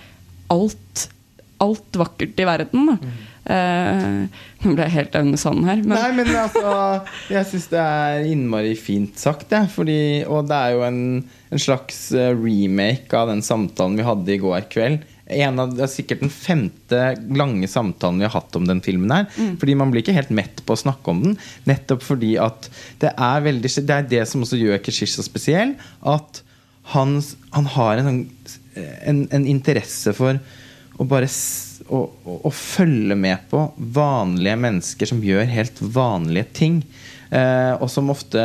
alt, 0.48 1.08
alt 1.60 2.00
vakkert 2.00 2.40
i 2.40 2.48
verden. 2.48 2.94
Da. 2.94 3.27
Uh, 3.48 4.28
nå 4.60 4.74
ble 4.76 4.84
jeg 4.84 4.92
helt 4.92 5.14
Aune 5.16 5.38
Sand 5.40 5.64
her. 5.64 5.78
Men. 5.80 5.94
Nei, 5.96 6.08
men 6.18 6.30
altså 6.36 6.72
Jeg 7.32 7.48
syns 7.48 7.68
det 7.72 7.80
er 7.80 8.26
innmari 8.28 8.74
fint 8.76 9.16
sagt, 9.16 9.54
ja, 9.54 9.62
fordi, 9.72 10.24
og 10.28 10.50
det 10.50 10.58
er 10.58 10.74
jo 10.74 10.82
en, 10.84 10.98
en, 11.48 11.62
slags 11.62 12.00
eh, 12.12 12.34
remake 12.36 13.14
av 13.16 13.30
den 13.32 13.40
samtalen 13.44 13.96
vi 13.96 14.04
hadde 14.04 14.34
i 14.34 14.40
går 14.42 14.66
kveld. 14.72 15.06
En 15.38 15.62
av, 15.62 15.72
det 15.76 15.84
er 15.84 15.92
sikkert 15.92 16.24
den 16.24 16.32
femte 16.32 17.00
lange 17.36 17.68
samtalen 17.68 18.20
vi 18.20 18.26
har 18.28 18.34
hatt 18.36 18.58
om 18.58 18.68
den 18.68 18.82
filmen. 18.84 19.12
her 19.12 19.28
mm. 19.32 19.56
Fordi 19.62 19.78
man 19.80 19.92
blir 19.92 20.04
ikke 20.04 20.16
helt 20.16 20.34
mett 20.34 20.60
på 20.64 20.76
å 20.76 20.82
snakke 20.84 21.12
om 21.14 21.24
den. 21.24 21.38
Nettopp 21.68 22.04
fordi 22.04 22.34
at 22.40 22.68
det 23.00 23.14
er 23.14 23.44
veldig 23.44 23.72
Det 23.78 23.96
er 23.96 24.12
det 24.12 24.24
som 24.28 24.44
også 24.44 24.60
gjør 24.60 24.82
Keshish 24.84 25.16
så 25.16 25.24
spesiell. 25.24 25.76
At 26.04 26.42
han, 26.92 27.18
han 27.56 27.72
har 27.76 28.00
en, 28.00 28.08
sånn, 28.10 28.22
en, 29.04 29.24
en 29.36 29.48
interesse 29.48 30.16
for 30.16 30.40
å 30.98 31.06
bare 31.08 31.28
å, 31.88 32.04
å, 32.38 32.50
følge 32.54 33.16
med 33.18 33.46
på 33.50 33.62
vanlige 33.94 34.58
mennesker 34.60 35.10
som 35.10 35.22
gjør 35.24 35.48
helt 35.50 35.80
vanlige 35.80 36.50
ting. 36.60 36.82
Eh, 37.28 37.74
og 37.76 37.90
som 37.92 38.08
ofte 38.08 38.40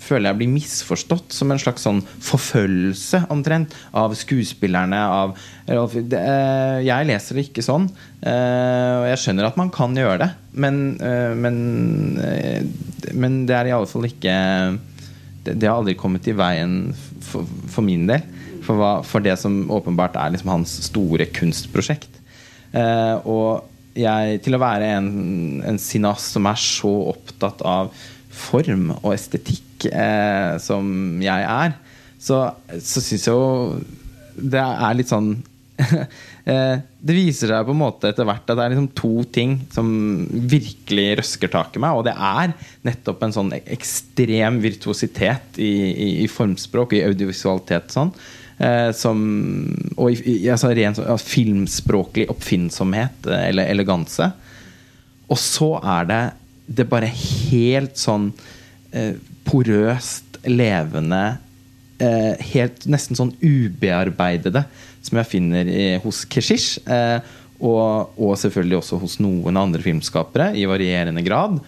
føler 0.00 0.30
jeg 0.30 0.38
blir 0.38 0.52
misforstått 0.54 1.34
som 1.36 1.52
en 1.52 1.60
slags 1.60 1.84
sånn 1.84 2.00
forfølgelse, 2.24 3.26
omtrent, 3.32 3.74
av 3.92 4.14
skuespillerne. 4.16 5.00
Av, 5.00 5.34
det, 5.68 6.20
eh, 6.20 6.78
jeg 6.86 7.08
leser 7.10 7.36
det 7.36 7.46
ikke 7.48 7.64
sånn. 7.64 7.90
Eh, 8.24 8.94
og 9.02 9.08
jeg 9.10 9.22
skjønner 9.24 9.50
at 9.50 9.60
man 9.60 9.72
kan 9.74 9.96
gjøre 9.96 10.22
det, 10.24 10.30
men, 10.64 10.80
eh, 11.00 11.34
men, 11.36 11.58
eh, 12.24 13.12
men 13.12 13.42
det 13.48 13.58
er 13.58 13.70
i 13.70 13.76
alle 13.76 13.90
fall 13.90 14.08
ikke 14.08 14.36
det, 15.44 15.56
det, 15.56 15.66
har 15.66 15.78
aldri 15.80 15.96
kommet 15.96 16.28
i 16.28 16.36
veien 16.36 16.94
for, 17.24 17.48
for 17.68 17.84
min 17.84 18.06
del. 18.08 18.24
For, 18.60 18.76
hva, 18.76 18.90
for, 19.06 19.24
det 19.24 19.38
som 19.40 19.62
åpenbart 19.72 20.18
er 20.20 20.34
liksom 20.34 20.52
hans 20.52 20.72
store 20.88 21.26
kunstprosjekt. 21.32 22.19
Eh, 22.70 23.28
og 23.28 23.66
jeg, 23.98 24.40
til 24.44 24.54
å 24.54 24.62
være 24.62 24.94
en, 24.98 25.10
en 25.66 25.80
sinas 25.82 26.30
som 26.34 26.46
er 26.46 26.58
så 26.62 26.92
opptatt 27.10 27.62
av 27.66 27.90
form 28.30 28.92
og 29.00 29.12
estetikk 29.14 29.88
eh, 29.90 30.56
som 30.62 31.18
jeg 31.22 31.46
er, 31.46 31.74
så, 32.20 32.42
så 32.78 33.02
syns 33.02 33.26
jeg 33.26 33.34
jo 33.34 33.80
det 34.40 34.60
er 34.60 34.96
litt 34.96 35.10
sånn 35.10 35.32
eh, 35.80 36.76
Det 37.00 37.16
viser 37.16 37.50
seg 37.50 37.66
på 37.66 37.74
en 37.74 37.80
måte 37.80 38.10
etter 38.12 38.26
hvert 38.28 38.44
at 38.44 38.56
det 38.58 38.64
er 38.64 38.74
liksom 38.74 38.90
to 38.96 39.24
ting 39.32 39.56
som 39.72 39.88
virkelig 40.28 41.06
røsker 41.22 41.52
tak 41.52 41.76
i 41.76 41.82
meg. 41.82 41.96
Og 41.96 42.04
det 42.06 42.14
er 42.14 42.52
nettopp 42.86 43.24
en 43.24 43.34
sånn 43.34 43.54
ekstrem 43.58 44.60
virtuositet 44.62 45.58
i, 45.60 45.72
i, 45.90 46.10
i 46.24 46.28
formspråk, 46.30 46.94
i 46.98 47.04
audiovisualitet. 47.08 47.90
sånn 47.96 48.12
Eh, 48.60 48.90
som, 48.92 49.20
og 49.96 50.10
altså, 50.12 50.68
ren 50.76 50.92
altså, 50.92 51.16
filmspråklig 51.24 52.26
oppfinnsomhet 52.28 53.28
eh, 53.30 53.46
eller 53.48 53.70
eleganse. 53.72 54.26
Og 55.30 55.40
så 55.40 55.72
er 55.80 56.10
det 56.10 56.22
det 56.70 56.86
bare 56.90 57.08
helt 57.10 57.96
sånn 57.98 58.28
eh, 58.92 59.16
porøst, 59.48 60.38
levende 60.46 61.38
eh, 62.00 62.36
Helt 62.52 62.86
nesten 62.88 63.18
sånn 63.18 63.32
ubearbeidede 63.42 64.62
som 65.04 65.18
jeg 65.20 65.28
finner 65.28 65.68
i, 65.68 65.88
hos 66.04 66.22
Keshish. 66.28 66.78
Eh, 66.84 67.18
og, 67.60 68.14
og, 68.16 68.36
selvfølgelig 68.40 68.78
også 68.78 69.00
hos 69.02 69.18
noen 69.20 69.58
andre 69.60 69.82
filmskapere 69.84 70.52
i 70.56 70.68
varierende 70.68 71.24
grad. 71.24 71.58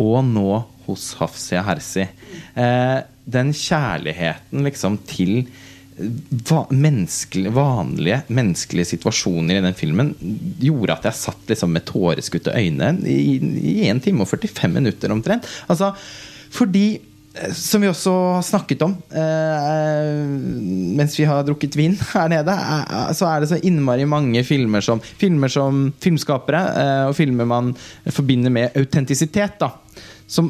Og 0.00 0.18
nå 0.26 0.62
hos 0.86 1.12
Hafsia 1.18 1.62
Hersi. 1.66 2.06
Eh, 2.58 2.98
den 3.30 3.54
kjærligheten 3.54 4.66
liksom 4.66 4.98
til 5.06 5.44
va 6.48 6.64
menneskelig, 6.72 7.52
vanlige 7.52 8.22
menneskelige 8.32 8.94
situasjoner 8.94 9.58
i 9.58 9.64
den 9.64 9.76
filmen 9.76 10.12
gjorde 10.62 10.96
at 10.96 11.08
jeg 11.10 11.20
satt 11.20 11.52
liksom 11.52 11.72
med 11.74 11.84
tåreskutte 11.88 12.54
øyne 12.56 12.94
i, 13.04 13.38
i 13.38 13.74
1 13.90 14.04
time 14.06 14.24
og 14.24 14.30
45 14.30 14.72
minutter 14.72 15.12
omtrent. 15.12 15.48
Altså, 15.68 15.92
fordi 16.52 16.86
eh, 16.96 17.52
som 17.56 17.84
vi 17.84 17.90
også 17.90 18.14
har 18.38 18.46
snakket 18.46 18.86
om 18.86 18.96
eh, 19.10 20.16
mens 20.96 21.18
vi 21.20 21.28
har 21.28 21.44
drukket 21.46 21.76
vin 21.76 21.98
her 22.14 22.32
nede, 22.32 22.56
eh, 22.56 23.12
så 23.18 23.28
er 23.28 23.44
det 23.44 23.52
så 23.52 23.60
innmari 23.60 24.08
mange 24.08 24.44
filmer 24.48 24.84
som 24.84 25.02
Filmer 25.20 25.52
som 25.52 25.90
filmskapere 26.02 26.64
eh, 26.72 27.04
og 27.10 27.16
filmer 27.20 27.48
man 27.48 27.74
forbinder 28.08 28.54
med 28.54 28.80
autentisitet. 28.80 29.60
da 29.60 29.74
som 30.32 30.48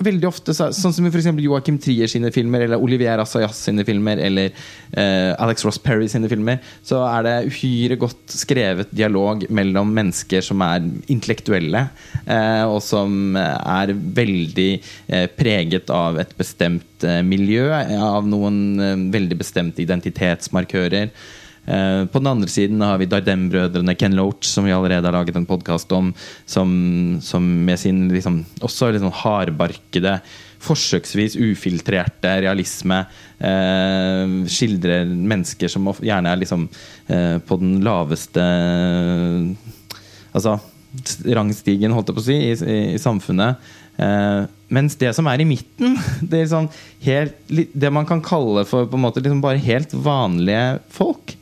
veldig 0.00 0.28
ofte 0.28 0.54
Sånn 0.56 0.94
som 0.94 1.06
f.eks. 1.08 1.28
Joachim 1.44 1.78
Trier 1.82 2.08
sine 2.10 2.30
filmer, 2.34 2.64
eller 2.64 2.80
Olivier 2.80 3.20
Assayas 3.20 3.58
sine 3.66 3.84
filmer, 3.86 4.20
eller 4.22 4.52
uh, 4.96 5.32
Alex 5.42 5.64
Ross 5.66 5.80
Perry 5.82 6.08
sine 6.10 6.30
filmer, 6.30 6.60
så 6.86 7.02
er 7.04 7.26
det 7.26 7.34
uhyre 7.50 7.98
godt 8.00 8.32
skrevet 8.32 8.92
dialog 8.96 9.44
mellom 9.52 9.92
mennesker 9.96 10.44
som 10.44 10.64
er 10.64 10.86
intellektuelle, 11.12 11.86
uh, 12.24 12.64
og 12.70 12.80
som 12.84 13.36
er 13.40 13.92
veldig 14.20 14.70
uh, 14.80 15.26
preget 15.36 15.92
av 15.92 16.20
et 16.22 16.32
bestemt 16.38 16.86
miljø, 17.24 17.70
av 17.72 18.26
noen 18.28 19.08
veldig 19.12 19.38
bestemte 19.40 19.80
identitetsmarkører. 19.80 21.08
Eh, 21.70 22.04
på 22.10 22.18
den 22.18 22.26
andre 22.26 22.50
siden 22.50 22.80
har 22.82 22.98
vi 22.98 23.06
Dardem-brødrene 23.06 23.94
Ken 23.98 24.16
Loach, 24.18 24.48
som 24.50 24.66
vi 24.66 24.74
allerede 24.74 25.06
har 25.06 25.14
laget 25.14 25.36
en 25.38 25.46
podkast 25.46 25.92
om, 25.94 26.10
som, 26.46 26.70
som, 27.22 27.46
med 27.66 27.78
sin 27.78 28.08
liksom, 28.10 28.42
også 28.60 28.90
liksom 28.96 29.12
hardbarkede, 29.22 30.18
forsøksvis 30.60 31.38
ufiltrerte 31.40 32.34
realisme 32.44 32.98
eh, 33.38 34.34
skildrer 34.52 35.08
mennesker 35.08 35.72
som 35.72 35.88
gjerne 36.04 36.34
er 36.34 36.42
liksom 36.42 36.66
eh, 37.08 37.38
på 37.40 37.60
den 37.62 37.78
laveste 37.86 38.44
Altså 40.30 40.58
rangstigen, 41.32 41.94
holdt 41.94 42.10
jeg 42.10 42.16
på 42.16 42.22
å 42.22 42.26
si, 42.26 42.36
i, 42.50 42.52
i, 42.54 42.78
i 42.94 43.00
samfunnet. 43.02 43.70
Eh, 43.98 44.42
mens 44.70 44.96
det 45.00 45.12
som 45.16 45.28
er 45.30 45.42
i 45.42 45.48
midten, 45.48 45.98
det, 46.32 46.46
sånn 46.52 46.70
helt, 47.04 47.36
det 47.48 47.92
man 47.92 48.08
kan 48.08 48.22
kalle 48.24 48.64
for 48.68 48.88
på 48.90 48.98
en 48.98 49.10
liksom 49.10 49.44
bare 49.44 49.62
helt 49.62 49.94
vanlige 49.94 50.80
folk, 50.94 51.36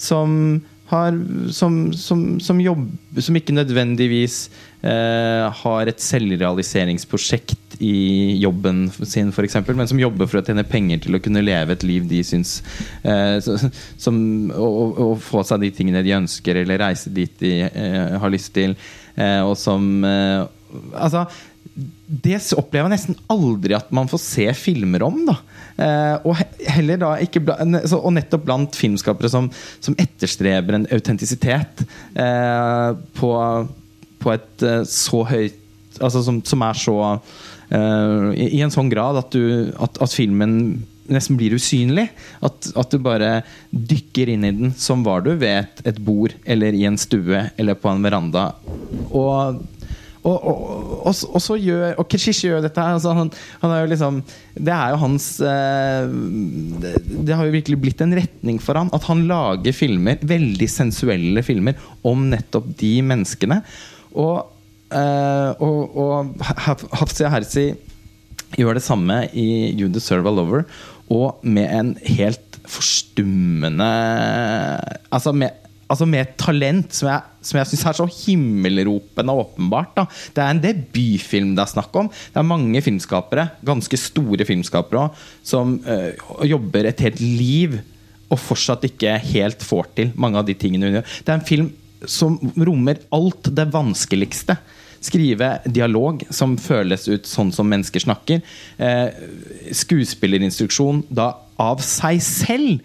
som 0.00 0.60
har, 0.90 1.14
som, 1.52 1.92
som, 1.94 2.22
som, 2.42 2.60
jobb, 2.60 2.82
som 3.22 3.36
ikke 3.38 3.54
nødvendigvis 3.54 4.48
eh, 4.82 5.46
har 5.60 5.90
et 5.90 6.02
selvrealiseringsprosjekt 6.02 7.76
i 7.78 8.40
jobben 8.42 8.88
sin, 9.06 9.30
f.eks., 9.30 9.60
men 9.68 9.90
som 9.90 10.02
jobber 10.02 10.26
for 10.26 10.40
å 10.40 10.44
tjene 10.46 10.66
penger 10.66 11.04
til 11.04 11.16
å 11.16 11.22
kunne 11.22 11.44
leve 11.44 11.76
et 11.76 11.86
liv 11.86 12.08
de 12.10 12.22
syns 12.26 12.58
eh, 13.06 13.38
som, 13.40 14.16
og, 14.50 14.98
og, 14.98 15.14
få 15.22 15.44
seg 15.46 15.62
de 15.62 15.70
tingene 15.78 16.02
de 16.06 16.16
ønsker, 16.18 16.62
eller 16.64 16.82
reise 16.82 17.12
dit 17.14 17.38
de 17.42 17.54
eh, 17.68 18.16
har 18.18 18.34
lyst 18.34 18.52
til, 18.58 18.74
eh, 19.14 19.40
og 19.46 19.56
som 19.60 19.92
eh, 20.06 20.48
Altså 20.70 21.24
det 22.06 22.38
opplever 22.58 22.88
jeg 22.88 22.94
nesten 22.96 23.18
aldri 23.30 23.76
at 23.76 23.90
man 23.94 24.10
får 24.10 24.22
se 24.22 24.46
filmer 24.58 25.04
om. 25.06 25.20
da 25.28 25.36
eh, 25.80 26.26
og, 26.26 26.40
heller 26.66 27.00
da 27.00 27.12
ikke 27.22 27.42
og 27.46 28.10
nettopp 28.16 28.46
blant 28.48 28.78
filmskapere 28.78 29.30
som, 29.32 29.50
som 29.80 29.96
etterstreber 30.00 30.76
en 30.76 30.88
autentisitet 30.92 31.84
eh, 32.14 32.90
på, 33.18 33.32
på, 34.20 34.34
et 34.34 34.66
eh, 34.66 34.82
så 34.88 35.24
høyt 35.32 35.56
Altså 36.00 36.22
som, 36.24 36.38
som 36.46 36.62
er 36.64 36.78
så 36.78 36.94
eh, 37.04 38.28
i, 38.32 38.44
i, 38.54 38.60
en 38.64 38.70
sånn 38.72 38.88
grad 38.88 39.18
at, 39.20 39.34
du, 39.34 39.68
at, 39.84 39.98
at 40.00 40.14
filmen 40.14 40.54
nesten 41.10 41.36
blir 41.36 41.56
usynlig. 41.58 42.06
At, 42.46 42.70
at, 42.78 42.94
du 42.94 43.02
bare 43.02 43.42
dykker 43.70 44.30
inn 44.32 44.46
i 44.46 44.52
den 44.54 44.72
som 44.78 45.04
var 45.04 45.26
du 45.26 45.32
ved 45.34 45.64
et, 45.64 45.82
et 45.92 45.98
bord 46.00 46.32
eller 46.44 46.76
i 46.76 46.86
en 46.88 46.98
stue 47.00 47.42
eller 47.60 47.76
på 47.76 47.90
en 47.90 48.06
veranda. 48.06 48.46
Og 49.10 49.60
og, 50.20 50.36
og, 50.36 50.56
og, 51.08 51.14
og, 51.32 51.40
så 51.40 51.56
gjør 51.56 51.94
Og 52.00 52.08
Keshish 52.12 52.44
gjør 52.44 52.60
dette. 52.64 52.82
Altså 52.82 53.14
han, 53.16 53.30
han, 53.62 53.72
er 53.72 53.84
jo 53.84 53.90
liksom 53.92 54.18
Det 54.52 54.74
er 54.74 54.92
jo 54.92 54.98
hans 55.00 55.28
eh, 55.40 56.10
det, 56.82 56.92
det, 57.08 57.36
har 57.36 57.48
jo 57.48 57.54
virkelig 57.54 57.78
blitt 57.80 58.04
en 58.04 58.12
retning 58.18 58.60
for 58.60 58.76
han 58.76 58.92
at 58.96 59.06
han 59.08 59.24
lager 59.30 59.76
filmer, 59.76 60.20
veldig 60.20 60.68
sensuelle 60.68 61.44
filmer, 61.46 61.78
om 62.06 62.26
nettopp 62.32 62.68
de 62.80 62.92
menneskene. 63.06 63.60
Og, 64.18 64.50
eh, 64.92 65.64
og, 65.64 66.34
Hafsia 66.98 67.30
Hersi 67.32 67.70
gjør 68.58 68.76
det 68.76 68.84
samme 68.84 69.22
i 69.32 69.48
You 69.72 69.88
Deserve 69.92 70.28
a 70.28 70.34
Lover, 70.34 70.66
og 71.12 71.40
med 71.46 71.70
en 71.70 71.94
helt 72.06 72.58
forstummende 72.70 73.88
Altså 75.10 75.32
med, 75.34 75.59
altså 75.90 76.06
med 76.08 76.22
et 76.22 76.34
talent 76.40 76.94
som 76.94 77.10
jeg, 77.10 77.36
som 77.50 77.58
jeg 77.58 77.70
syns 77.70 77.84
er 77.90 77.98
så 77.98 78.06
himmelropende 78.14 79.34
åpenbart. 79.42 79.92
Da. 79.96 80.06
Det 80.36 80.44
er 80.44 80.54
en 80.54 80.62
debutfilm 80.62 81.54
det 81.56 81.64
er 81.64 81.72
snakk 81.74 81.96
om. 81.98 82.10
Det 82.10 82.40
er 82.40 82.46
mange 82.46 82.82
filmskapere, 82.84 83.48
ganske 83.66 83.98
store 84.00 84.46
filmskapere 84.48 85.06
òg, 85.06 85.22
som 85.46 85.78
øh, 85.82 86.12
jobber 86.48 86.90
et 86.90 87.02
helt 87.06 87.22
liv 87.24 87.80
og 88.30 88.38
fortsatt 88.38 88.86
ikke 88.86 89.16
helt 89.32 89.64
får 89.66 89.90
til 89.96 90.12
mange 90.20 90.38
av 90.38 90.46
de 90.46 90.54
tingene 90.54 90.86
hun 90.86 91.00
gjør. 91.00 91.14
Det 91.26 91.32
er 91.32 91.40
en 91.40 91.48
film 91.48 91.72
som 92.08 92.38
rommer 92.56 93.02
alt 93.12 93.50
det 93.56 93.66
vanskeligste. 93.74 94.56
Skrive 95.00 95.54
dialog 95.64 96.22
som 96.32 96.58
føles 96.60 97.06
ut 97.08 97.28
sånn 97.28 97.50
som 97.56 97.68
mennesker 97.68 98.04
snakker. 98.04 98.42
Eh, 98.78 99.08
skuespillerinstruksjon 99.74 101.06
da 101.08 101.32
av 101.60 101.82
seg 101.84 102.20
selv. 102.24 102.80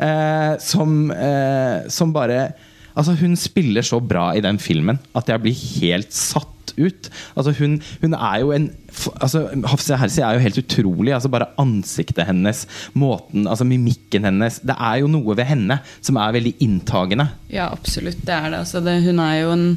Eh, 0.00 0.54
som, 0.64 1.10
eh, 1.12 1.88
som 1.92 2.12
bare 2.16 2.52
Altså 2.96 3.12
Hun 3.20 3.36
spiller 3.36 3.84
så 3.86 4.00
bra 4.00 4.30
i 4.34 4.42
den 4.42 4.58
filmen 4.58 4.98
at 5.16 5.28
jeg 5.30 5.42
blir 5.44 5.60
helt 5.80 6.14
satt 6.14 6.72
ut. 6.80 7.08
Altså 7.38 7.52
Hun, 7.58 7.78
hun 8.02 8.16
er 8.16 8.40
jo 8.40 8.52
en 8.54 8.70
altså 9.20 9.44
Hafsia 9.70 9.98
Hersi 10.00 10.22
er 10.24 10.36
jo 10.36 10.44
helt 10.44 10.58
utrolig. 10.58 11.14
Altså 11.14 11.30
Bare 11.32 11.50
ansiktet 11.60 12.26
hennes, 12.28 12.64
måten, 12.94 13.46
altså 13.46 13.66
mimikken 13.68 14.26
hennes. 14.26 14.60
Det 14.64 14.76
er 14.76 15.00
jo 15.02 15.10
noe 15.10 15.36
ved 15.38 15.46
henne 15.48 15.80
som 16.00 16.18
er 16.20 16.34
veldig 16.36 16.54
inntagende. 16.64 17.28
Ja, 17.52 17.70
absolutt. 17.70 18.24
Det 18.26 18.34
er 18.34 18.50
det. 18.50 18.64
Altså 18.64 18.82
det 18.84 18.98
hun 19.06 19.22
er 19.22 19.36
jo 19.40 19.54
en, 19.54 19.68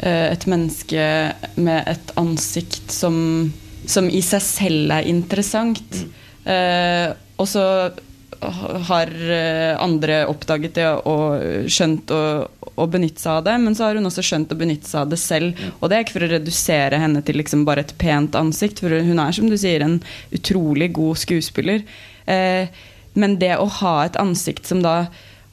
eh, 0.00 0.32
et 0.32 0.48
menneske 0.50 1.06
med 1.56 1.92
et 1.92 2.16
ansikt 2.16 2.92
som, 2.92 3.52
som 3.86 4.08
i 4.08 4.24
seg 4.24 4.44
selv 4.44 4.96
er 4.98 5.12
interessant. 5.12 6.00
Mm. 6.00 6.10
Eh, 6.56 7.08
og 7.36 7.48
så 7.50 7.66
har 8.88 9.10
eh, 9.30 9.74
andre 9.80 10.18
oppdaget 10.28 10.74
det 10.76 10.86
og 11.08 11.70
skjønt 11.72 12.10
å, 12.12 12.22
å, 12.74 12.86
benytte 12.90 13.22
seg 13.22 13.38
av 13.38 13.46
det. 13.46 13.54
Men 13.62 13.76
så 13.76 13.86
har 13.86 13.98
hun 13.98 14.08
også 14.08 14.24
skjønt 14.26 14.52
å 14.52 14.58
benytte 14.58 14.88
seg 14.90 15.04
av 15.04 15.12
det 15.12 15.20
selv. 15.22 15.62
Og 15.78 15.88
det 15.88 15.96
er 15.96 16.04
ikke 16.04 16.18
for 16.18 16.26
å 16.26 16.32
redusere 16.34 17.00
henne 17.00 17.22
til 17.26 17.40
liksom 17.40 17.64
bare 17.68 17.86
et 17.86 17.94
pent 18.00 18.36
ansikt, 18.38 18.82
for 18.84 18.92
hun 18.92 19.22
er 19.22 19.36
som 19.36 19.48
du 19.50 19.56
sier 19.60 19.84
en 19.86 20.00
utrolig 20.36 20.90
god 20.96 21.22
skuespiller. 21.22 21.86
Eh, 22.26 22.68
men 23.16 23.38
det 23.40 23.54
å 23.56 23.70
ha 23.80 23.96
et 24.04 24.18
ansikt 24.20 24.68
som 24.68 24.82
da 24.84 25.06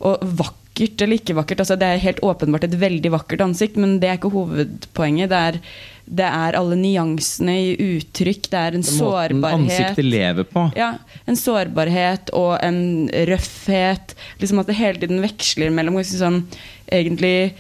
Og 0.04 0.20
vakkert 0.36 0.63
eller 0.82 1.20
ikke 1.20 1.36
vakkert, 1.38 1.60
altså 1.62 1.78
det 1.78 1.88
er 1.88 2.02
helt 2.02 2.22
åpenbart 2.26 2.64
et 2.66 2.78
veldig 2.82 3.12
vakkert 3.14 3.44
ansikt, 3.46 3.76
men 3.78 4.00
det 4.02 4.10
er 4.10 4.18
ikke 4.18 4.34
hovedpoenget. 4.34 5.30
det 5.30 5.42
er 5.42 5.60
det 6.04 6.26
er 6.28 6.58
alle 6.60 6.76
nyansene 6.76 7.54
i 7.64 7.70
uttrykk. 7.96 8.50
Det 8.52 8.60
er 8.60 8.76
en 8.76 8.84
det 8.84 8.92
sårbarhet. 8.92 9.62
Ansiktet 9.62 10.06
lever 10.06 10.48
på. 10.50 10.66
Ja, 10.76 10.98
En 11.26 11.38
sårbarhet 11.40 12.34
og 12.36 12.58
en 12.60 13.10
røffhet. 13.30 14.16
Liksom 14.42 14.60
At 14.60 14.68
det 14.68 14.76
hele 14.76 15.00
tiden 15.00 15.24
veksler 15.24 15.72
mellom 15.72 16.02
sånn, 16.04 16.44
egentlig 16.92 17.54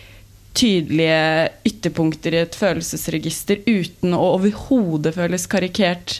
tydelige 0.53 1.49
ytterpunkter 1.65 2.35
i 2.35 2.43
et 2.43 2.55
følelsesregister 2.55 3.63
uten 3.65 4.13
å 4.13 4.35
overhodet 4.35 5.15
føles 5.15 5.47
karikert. 5.49 6.19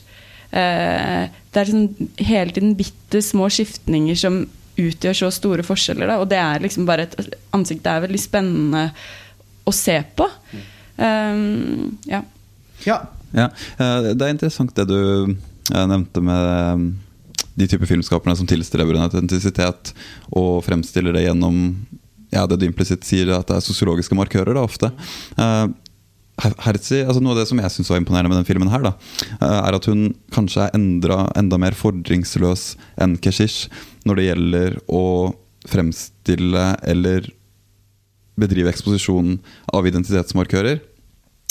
Eh, 0.50 1.28
det 1.54 1.60
er 1.60 1.70
sånn, 1.70 1.90
hele 2.18 2.56
tiden 2.56 2.74
bitte 2.80 3.22
små 3.22 3.52
skiftninger 3.52 4.18
som 4.18 4.46
utgjør 4.80 5.18
så 5.18 5.30
store 5.34 5.66
forskjeller. 5.66 6.10
Da. 6.10 6.20
Og 6.22 6.30
det 6.32 6.40
er 6.42 6.64
liksom 6.64 6.88
bare 6.90 7.08
et 7.08 7.18
ansikt 7.56 7.84
det 7.86 7.94
er 7.94 8.06
veldig 8.08 8.22
spennende 8.22 8.86
å 9.64 9.74
se 9.76 10.00
på. 10.18 10.28
Mm. 10.54 10.64
Um, 10.98 11.98
ja. 12.10 12.22
ja. 12.86 13.00
ja. 13.32 13.48
Eh, 13.78 14.12
det 14.14 14.26
er 14.26 14.34
interessant 14.34 14.74
det 14.78 14.88
du 14.90 15.00
eh, 15.34 15.86
nevnte 15.90 16.24
med 16.26 16.50
eh, 16.50 17.48
de 17.54 17.70
typer 17.70 17.90
filmskaperne 17.90 18.36
som 18.38 18.50
tilstreber 18.50 18.98
en 18.98 19.08
autentisitet 19.08 19.94
og 20.34 20.64
fremstiller 20.66 21.16
det 21.16 21.28
gjennom 21.28 21.60
ja, 22.34 22.48
det 22.50 22.58
du 22.60 22.66
implisitt 22.66 23.06
sier, 23.06 23.30
at 23.36 23.46
det 23.46 23.60
er 23.60 23.66
sosiologiske 23.66 24.18
markører. 24.18 24.56
da 24.58 24.66
ofte. 24.66 24.90
Herzi, 26.42 27.04
altså 27.06 27.22
Noe 27.22 27.36
av 27.36 27.44
det 27.44 27.48
som 27.50 27.60
jeg 27.62 27.72
syns 27.76 27.92
var 27.92 28.00
imponerende 28.02 28.32
med 28.32 28.40
den 28.42 28.48
filmen, 28.48 28.72
her 28.74 28.82
da, 28.82 28.96
er 29.38 29.78
at 29.78 29.86
hun 29.90 30.08
kanskje 30.34 30.66
er 30.66 30.74
endra, 30.78 31.28
enda 31.38 31.60
mer 31.62 31.78
fordringsløs 31.78 32.74
enn 33.04 33.20
Keshish 33.22 33.70
når 34.08 34.20
det 34.20 34.26
gjelder 34.26 34.80
å 34.90 35.04
fremstille 35.70 36.66
eller 36.90 37.30
bedrive 38.40 38.74
eksposisjon 38.74 39.38
av 39.78 39.88
identitetsmarkører. 39.88 40.82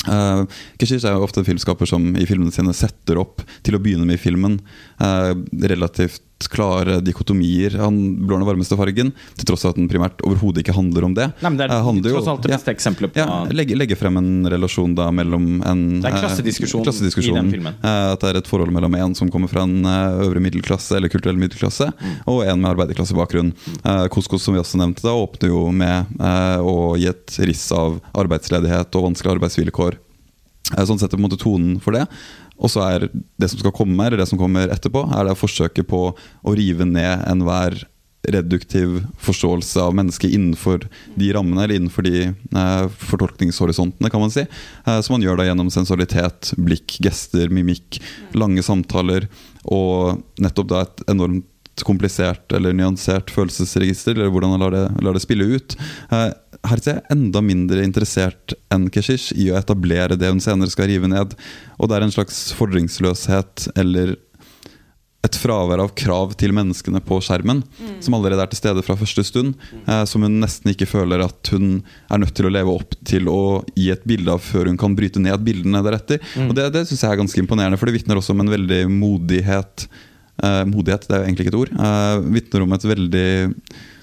Uh, 0.02 0.50
Keshish 0.82 1.06
er 1.06 1.14
jo 1.14 1.22
ofte 1.22 1.42
en 1.42 1.46
filmskaper 1.46 1.86
som 1.86 2.08
i 2.18 2.26
filmene 2.26 2.50
sine 2.54 2.74
setter 2.74 3.20
opp 3.22 3.44
til 3.62 3.78
å 3.78 3.82
begynne 3.82 4.06
med 4.08 4.18
i 4.18 4.22
filmen 4.22 4.58
uh, 4.98 5.30
relativt 5.62 6.24
klare 6.50 7.00
dikotomier. 7.04 7.76
Han 7.80 7.98
blår 8.26 8.42
den 8.42 8.48
varmeste 8.48 8.78
fargen, 8.78 9.12
til 9.38 9.48
tross 9.48 9.64
av 9.66 9.74
at 9.74 9.80
den 9.80 9.88
primært 9.90 10.22
overhodet 10.26 10.62
ikke 10.64 10.74
handler 10.76 11.06
om 11.08 11.16
det. 11.16 11.28
Nei, 11.42 11.50
men 11.50 11.60
det 11.60 11.68
er 11.68 11.74
uh, 11.74 12.00
tross 12.08 12.30
alt 12.32 12.46
det 12.46 12.52
beste 12.54 12.72
ja, 12.72 12.76
eksempelet 12.76 13.14
på 13.14 13.22
ja, 13.22 13.38
legge, 13.52 13.78
legge, 13.78 13.98
frem 13.98 14.18
en 14.20 14.30
relasjon 14.52 14.96
da 14.98 15.08
mellom 15.14 15.62
en 15.68 15.82
Det 16.02 16.10
er 16.10 16.18
klassediskusjon, 16.18 16.84
klassediskusjon 16.86 17.36
i 17.36 17.40
den 17.40 17.50
filmen. 17.56 17.80
at 17.82 18.22
det 18.22 18.32
er 18.32 18.40
et 18.42 18.50
forhold 18.50 18.74
mellom 18.74 18.96
en 18.98 19.16
som 19.18 19.30
kommer 19.32 19.50
fra 19.52 19.66
en 19.66 19.86
øvre 19.86 20.42
middelklasse 20.42 20.96
eller 20.98 21.12
kulturell 21.12 21.40
middelklasse, 21.40 21.90
mm. 21.92 22.14
og 22.32 22.44
en 22.46 22.62
med 22.62 22.72
arbeiderklassebakgrunn. 22.74 23.52
Eh, 23.82 24.06
Koskos, 24.12 24.44
som 24.46 24.56
vi 24.56 24.62
også 24.62 24.80
nevnte, 24.80 25.04
da 25.06 25.14
åpner 25.16 25.52
jo 25.52 25.66
med 25.74 26.22
å 26.62 26.94
gi 27.00 27.08
et 27.10 27.36
riss 27.46 27.66
av 27.74 27.98
arbeidsledighet 28.18 28.98
og 28.98 29.10
vanskelige 29.10 29.38
arbeidsvilkår. 29.38 29.98
Sånn 30.72 31.00
setter 31.00 31.18
på 31.18 31.20
en 31.20 31.26
måte 31.26 31.40
tonen 31.40 31.76
for 31.82 31.96
det. 31.96 32.06
Og 32.62 32.70
så 32.70 32.84
er 32.86 33.08
det 33.10 33.50
som 33.50 33.60
skal 33.60 33.74
komme, 33.74 33.98
eller 34.06 34.22
det 34.22 34.28
som 34.30 34.40
kommer 34.40 34.70
etterpå, 34.72 35.04
er 35.10 35.26
det 35.26 35.38
forsøket 35.40 35.88
på 35.90 36.04
å 36.14 36.54
rive 36.56 36.86
ned 36.88 37.26
enhver 37.30 37.82
reduktiv 38.28 39.00
forståelse 39.18 39.82
av 39.82 39.96
mennesket 39.98 40.30
innenfor 40.30 40.84
de 41.18 41.30
rammene, 41.34 41.64
eller 41.64 41.80
innenfor 41.80 42.06
de 42.06 42.28
eh, 42.30 42.84
fortolkningshorisontene, 43.10 44.10
kan 44.12 44.22
man 44.22 44.30
si. 44.30 44.44
Eh, 44.46 45.00
som 45.02 45.16
man 45.16 45.24
gjør 45.26 45.40
da 45.40 45.48
gjennom 45.48 45.72
sensualitet, 45.74 46.52
blikk, 46.54 47.00
gester, 47.02 47.50
mimikk, 47.50 47.98
lange 48.38 48.62
samtaler, 48.62 49.26
og 49.66 50.22
nettopp 50.42 50.70
da 50.70 50.84
et 50.86 51.02
enormt 51.10 51.48
komplisert 51.80 52.52
eller 52.52 52.74
nyansert 52.76 53.32
følelsesregister, 53.32 54.16
eller 54.16 54.32
hvordan 54.32 54.54
han 54.54 54.64
lar 54.64 54.74
det, 54.74 54.82
lar 55.02 55.16
det 55.16 55.24
spille 55.24 55.48
ut. 55.56 55.76
Eh, 56.12 56.28
her 56.68 56.82
er 56.92 57.00
enda 57.10 57.42
mindre 57.42 57.82
interessert 57.82 58.54
enn 58.72 58.90
Keshish 58.92 59.32
i 59.34 59.48
å 59.50 59.56
etablere 59.58 60.18
det 60.18 60.30
hun 60.30 60.42
senere 60.42 60.70
skal 60.70 60.90
rive 60.90 61.10
ned. 61.10 61.34
Og 61.80 61.88
det 61.88 61.96
er 61.96 62.06
en 62.06 62.14
slags 62.14 62.44
fordringsløshet 62.58 63.72
eller 63.74 64.14
et 65.22 65.36
fravær 65.38 65.78
av 65.84 65.92
krav 65.98 66.32
til 66.38 66.50
menneskene 66.54 66.98
på 67.06 67.20
skjermen, 67.22 67.60
mm. 67.62 67.98
som 68.02 68.16
allerede 68.16 68.42
er 68.42 68.50
til 68.50 68.58
stede 68.58 68.82
fra 68.82 68.96
første 68.98 69.22
stund. 69.26 69.54
Eh, 69.86 70.02
som 70.10 70.24
hun 70.26 70.40
nesten 70.42 70.72
ikke 70.72 70.88
føler 70.90 71.22
at 71.22 71.52
hun 71.54 71.76
er 72.10 72.22
nødt 72.22 72.34
til 72.38 72.48
å 72.48 72.52
leve 72.52 72.74
opp 72.74 72.96
til 73.06 73.30
å 73.30 73.42
gi 73.78 73.92
et 73.94 74.02
bilde 74.08 74.34
av 74.34 74.42
før 74.42 74.70
hun 74.70 74.80
kan 74.80 74.96
bryte 74.98 75.22
ned 75.22 75.46
bildene 75.46 75.82
deretter. 75.86 76.18
Mm. 76.34 76.48
Og 76.50 76.56
Det, 76.58 76.66
det 76.74 76.86
syns 76.88 77.06
jeg 77.06 77.14
er 77.14 77.22
ganske 77.22 77.42
imponerende, 77.42 77.78
for 77.78 77.90
det 77.90 78.00
vitner 78.00 78.18
også 78.18 78.34
om 78.34 78.42
en 78.42 78.54
veldig 78.56 78.82
modighet. 78.90 79.86
Eh, 80.40 80.64
modighet, 80.70 81.04
det 81.08 81.16
er 81.16 81.22
jo 81.22 81.28
egentlig 81.28 81.46
ikke 81.46 81.54
et 81.54 81.60
ord. 81.60 81.72
Eh, 81.76 82.28
vitner 82.38 82.64
om 82.64 82.76
et 82.76 82.88
veldig 82.92 83.28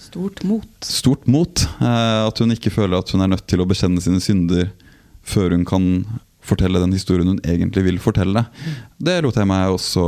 Stort 0.10 0.42
mot. 0.48 0.70
Stort 0.82 1.28
mot. 1.30 1.62
Eh, 1.82 2.22
at 2.26 2.40
hun 2.42 2.56
ikke 2.56 2.74
føler 2.74 2.98
at 2.98 3.12
hun 3.14 3.22
er 3.22 3.30
nødt 3.30 3.46
til 3.50 3.62
å 3.62 3.68
bekjenne 3.70 4.02
sine 4.02 4.22
synder 4.24 4.72
før 5.22 5.54
hun 5.54 5.68
kan 5.70 5.86
fortelle 6.50 6.82
den 6.82 6.96
historien 6.96 7.30
hun 7.30 7.42
egentlig 7.46 7.84
vil 7.86 8.00
fortelle. 8.02 8.42
Det 8.98 9.20
lot 9.22 9.38
jeg 9.38 9.50
meg 9.50 9.70
også 9.70 10.06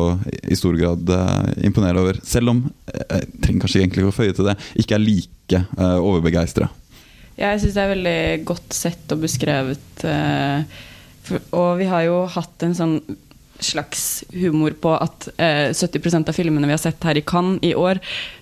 i 0.49 0.57
stor 0.57 0.77
grad 0.79 1.11
uh, 1.13 1.51
imponere 1.61 2.01
over. 2.01 2.17
Selv 2.25 2.53
om 2.53 2.63
jeg 2.87 3.27
trenger 3.43 3.65
kanskje 3.65 3.81
egentlig 3.83 4.07
å 4.07 4.13
føye 4.15 4.33
til 4.33 4.49
det, 4.49 4.55
ikke 4.81 4.97
er 4.97 5.03
like 5.03 5.61
uh, 5.77 5.99
overbegeistra. 5.99 6.71
Jeg 7.37 7.61
syns 7.61 7.77
det 7.77 7.83
er 7.83 7.93
veldig 7.93 8.21
godt 8.47 8.73
sett 8.73 9.13
og 9.13 9.21
beskrevet. 9.27 10.05
Uh, 10.07 10.65
og 11.53 11.75
vi 11.77 11.91
har 11.91 12.07
jo 12.07 12.23
hatt 12.31 12.65
en 12.65 12.77
sånn 12.79 12.97
slags 13.63 14.23
humor 14.33 14.75
på 14.81 14.93
at 14.97 15.29
eh, 15.37 15.71
70% 15.71 16.29
av 16.29 16.37
filmene 16.37 16.69
vi 16.69 16.75
har 16.75 16.81
sett 16.81 17.03
her 17.07 17.19
i 17.19 17.25
Cannes 17.25 17.61
i 17.65 17.75
år, 17.77 17.99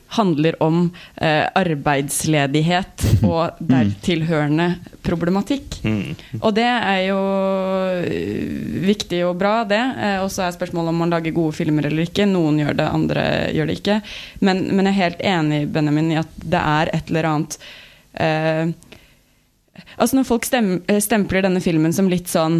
handler 0.09 0.63
om 0.63 0.89
eh, 1.15 1.45
arbeidsledighet 1.55 3.03
og 3.29 3.59
mm. 3.59 3.67
dertilhørende 3.69 4.69
problematikk. 5.05 5.77
Mm. 5.85 6.15
Og 6.39 6.55
det 6.57 6.65
er 6.65 7.01
jo 7.11 7.19
eh, 8.01 8.81
viktig 8.87 9.21
og 9.27 9.37
bra, 9.41 9.61
det. 9.69 9.81
Eh, 10.01 10.17
og 10.23 10.31
så 10.33 10.47
er 10.47 10.57
spørsmålet 10.57 10.93
om 10.93 11.03
man 11.03 11.13
lager 11.13 11.35
gode 11.35 11.53
filmer 11.59 11.85
eller 11.85 12.09
ikke. 12.09 12.25
Noen 12.29 12.57
gjør 12.63 12.79
det, 12.81 12.89
andre 12.89 13.27
gjør 13.53 13.69
det 13.69 13.77
ikke. 13.83 13.99
Men, 14.41 14.65
men 14.73 14.89
jeg 14.89 14.95
er 14.95 15.01
helt 15.03 15.25
enig 15.35 15.63
Benjamin, 15.77 16.13
i 16.15 16.21
at 16.23 16.37
det 16.41 16.63
er 16.63 16.93
et 16.95 17.13
eller 17.13 17.33
annet 17.33 17.59
eh, 18.17 18.69
Altså 19.99 20.17
Når 20.17 20.25
folk 20.27 20.43
stem, 20.43 20.73
stempler 20.99 21.45
denne 21.45 21.61
filmen 21.63 21.93
som 21.95 22.09
litt 22.11 22.27
sånn 22.27 22.59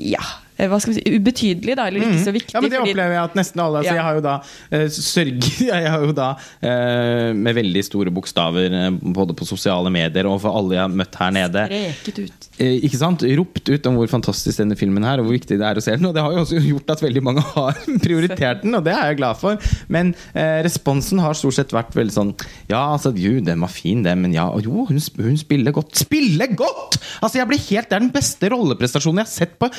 ja, 0.00 0.22
eh, 0.22 0.49
hva 0.68 0.78
skal 0.82 0.92
vi 0.94 0.98
si, 1.00 1.14
ubetydelig, 1.16 1.76
da, 1.78 1.86
eller 1.88 2.04
ikke 2.04 2.24
så 2.24 2.32
viktig. 2.34 2.54
Ja, 2.54 2.60
men 2.60 2.70
det 2.70 2.78
fordi- 2.80 2.90
opplever 2.92 3.14
jeg 3.16 3.22
at 3.24 3.34
nesten 3.38 3.62
alle 3.64 3.78
altså, 3.80 3.90
Ja. 3.90 3.94
Jeg 4.00 4.04
har 4.04 4.14
jo 4.18 4.20
da 4.26 4.34
eh, 4.70 4.86
sørget 4.88 5.60
Jeg 5.70 5.90
har 5.94 6.04
jo 6.04 6.12
da 6.12 6.28
eh, 6.62 7.32
med 7.36 7.54
veldig 7.56 7.82
store 7.86 8.10
bokstaver 8.14 8.72
eh, 8.80 8.90
både 9.14 9.34
på 9.38 9.46
sosiale 9.48 9.90
medier 9.92 10.26
og 10.30 10.40
for 10.42 10.56
alle 10.58 10.76
jeg 10.76 10.82
har 10.84 10.94
møtt 11.00 11.18
her 11.20 11.30
nede 11.34 11.64
Streket 11.70 12.18
ut. 12.26 12.48
eh, 12.58 12.76
ikke 12.84 13.00
sant? 13.00 13.22
ropt 13.40 13.68
ut 13.70 13.86
om 13.90 13.96
hvor 14.00 14.08
fantastisk 14.10 14.58
denne 14.60 14.76
filmen 14.78 15.04
er, 15.06 15.20
og 15.20 15.28
hvor 15.28 15.36
viktig 15.36 15.58
det 15.60 15.66
er 15.66 15.78
å 15.78 15.82
se 15.84 15.94
den. 15.96 16.06
Og 16.10 16.14
det 16.16 16.22
har 16.24 16.32
jo 16.34 16.42
også 16.44 16.60
gjort 16.64 16.90
at 16.96 17.02
veldig 17.04 17.22
mange 17.24 17.44
har 17.54 17.78
prioritert 18.02 18.62
den, 18.64 18.74
og 18.78 18.84
det 18.86 18.92
er 18.94 19.10
jeg 19.12 19.20
glad 19.20 19.38
for. 19.40 19.58
Men 19.92 20.12
eh, 20.34 20.60
responsen 20.66 21.20
har 21.22 21.36
stort 21.38 21.56
sett 21.58 21.72
vært 21.74 21.94
veldig 21.96 22.14
sånn 22.14 22.32
Ja, 22.70 22.82
altså, 22.94 23.12
jo, 23.16 23.36
den 23.44 23.60
var 23.64 23.70
fin, 23.72 24.02
den, 24.06 24.22
men 24.24 24.34
ja, 24.36 24.46
og 24.50 24.64
jo, 24.66 24.84
hun, 24.88 25.00
hun 25.20 25.38
spiller 25.40 25.74
godt. 25.76 25.94
Spiller 26.00 26.52
godt! 26.58 26.98
Altså, 27.20 27.38
jeg 27.40 27.48
blir 27.50 27.62
helt, 27.70 27.88
Det 27.90 27.96
er 27.98 28.04
den 28.04 28.12
beste 28.14 28.50
rolleprestasjonen 28.52 29.22
jeg 29.22 29.28
har 29.28 29.34
sett 29.34 29.56
på 29.60 29.70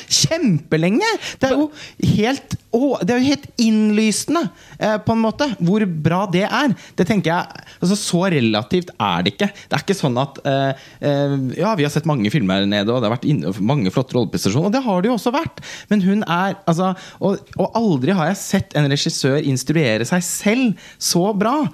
kjempelenge! 0.72 1.10
Det 1.40 1.50
er 1.50 1.56
jo 1.56 1.70
helt 2.16 2.56
å, 2.72 2.98
Det 3.04 3.14
er 3.14 3.20
jo 3.20 3.28
helt 3.28 3.48
innlysende, 3.60 4.50
eh, 4.80 4.98
på 5.04 5.12
en 5.12 5.22
måte, 5.22 5.48
hvor 5.60 5.84
bra 5.86 6.26
det 6.32 6.46
er. 6.48 6.76
Det 6.96 7.06
tenker 7.08 7.32
jeg 7.32 7.66
altså, 7.82 7.96
Så 8.00 8.22
relativt 8.32 8.92
er 8.98 9.24
det 9.24 9.34
ikke. 9.36 9.50
Det 9.52 9.76
er 9.76 9.84
ikke 9.84 9.98
sånn 9.98 10.18
at 10.22 10.40
eh, 10.46 10.84
eh, 11.02 11.36
Ja, 11.60 11.76
vi 11.76 11.84
har 11.84 11.92
sett 11.92 12.08
mange 12.08 12.32
filmer 12.32 12.62
her 12.62 12.70
nede, 12.70 12.92
og 12.92 13.02
det 13.02 13.10
har 13.10 13.18
vært 13.18 13.28
inne, 13.28 13.52
mange 13.60 13.92
flotte 13.92 14.16
rolleprestasjoner, 14.16 14.70
og 14.70 14.76
det 14.76 14.84
har 14.86 15.02
det 15.02 15.12
jo 15.12 15.18
også 15.18 15.34
vært. 15.36 15.62
Men 15.90 16.06
hun 16.06 16.24
er 16.24 16.56
altså 16.66 16.94
og, 17.20 17.42
og 17.58 17.76
aldri 17.78 18.16
har 18.16 18.32
jeg 18.32 18.40
sett 18.42 18.78
en 18.78 18.88
regissør 18.92 19.42
instruere 19.44 20.08
seg 20.08 20.24
selv 20.24 20.88
så 21.02 21.32
bra. 21.36 21.66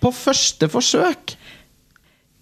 På 0.00 0.12
første 0.12 0.68
forsøk. 0.70 1.36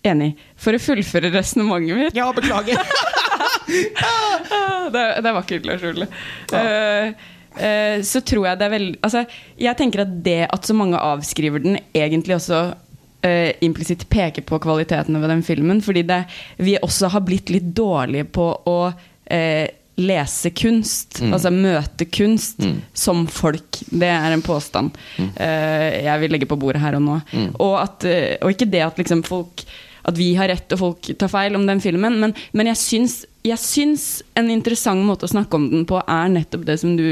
Enig. 0.05 0.35
For 0.61 0.77
å 0.77 0.81
fullføre 0.83 1.31
resonnementet 1.33 1.96
mitt 1.96 2.18
Ja, 2.18 2.29
beklager. 2.37 2.79
Ah, 3.64 4.88
det, 4.92 4.98
var 4.98 5.20
det 5.20 5.31
er 5.31 5.37
vakkert, 5.38 5.68
Lars 5.68 5.85
Ole. 5.88 6.09
uh, 6.53 7.29
eh, 7.57 7.98
så 8.05 8.22
tror 8.27 8.48
jeg 8.48 8.61
det 8.61 8.66
er 8.66 8.74
veldig 8.74 8.98
altså, 9.07 9.24
Jeg 9.61 9.79
tenker 9.79 10.05
at 10.05 10.16
det 10.27 10.40
at 10.48 10.66
så 10.66 10.77
mange 10.77 11.00
avskriver 11.00 11.62
den, 11.64 11.79
egentlig 11.94 12.37
også 12.38 12.64
uh, 12.74 13.53
implisitt 13.64 14.09
peker 14.12 14.44
på 14.46 14.61
kvalitetene 14.62 15.22
ved 15.22 15.33
den 15.35 15.46
filmen. 15.46 15.81
Fordi 15.85 16.05
det, 16.09 16.24
vi 16.59 16.77
også 16.83 17.12
har 17.14 17.24
blitt 17.27 17.53
litt 17.55 17.72
dårlige 17.77 18.29
på 18.35 18.50
å 18.70 18.79
uh, 18.90 19.66
lese 20.00 20.50
kunst. 20.50 21.20
Altså 21.22 21.53
møte 21.55 22.07
kunst 22.11 22.62
som 22.96 23.24
folk. 23.31 23.81
Det 23.90 24.11
er 24.11 24.35
en 24.35 24.44
påstand 24.44 24.94
eh, 25.18 26.05
jeg 26.05 26.22
vil 26.22 26.35
legge 26.35 26.48
på 26.50 26.59
bordet 26.61 26.83
her 26.83 26.98
og 26.98 27.05
nå. 27.05 27.18
Og, 27.61 27.74
at, 27.79 28.07
eh, 28.09 28.35
og 28.42 28.55
ikke 28.55 28.70
det 28.70 28.83
at 28.87 28.98
liksom 29.00 29.24
folk 29.27 29.64
at 30.04 30.18
vi 30.18 30.32
har 30.38 30.50
rett 30.52 30.74
og 30.76 30.80
folk 30.80 31.08
tar 31.20 31.30
feil 31.32 31.56
om 31.56 31.64
den 31.68 31.80
filmen, 31.82 32.18
men, 32.20 32.34
men 32.52 32.68
jeg, 32.70 32.80
syns, 32.80 33.14
jeg 33.46 33.60
syns 33.60 34.04
en 34.38 34.50
interessant 34.52 35.04
måte 35.06 35.26
å 35.26 35.32
snakke 35.32 35.56
om 35.56 35.66
den 35.72 35.86
på 35.88 36.00
er 36.00 36.30
nettopp 36.32 36.66
det 36.68 36.76
som 36.82 36.94
du 36.98 37.04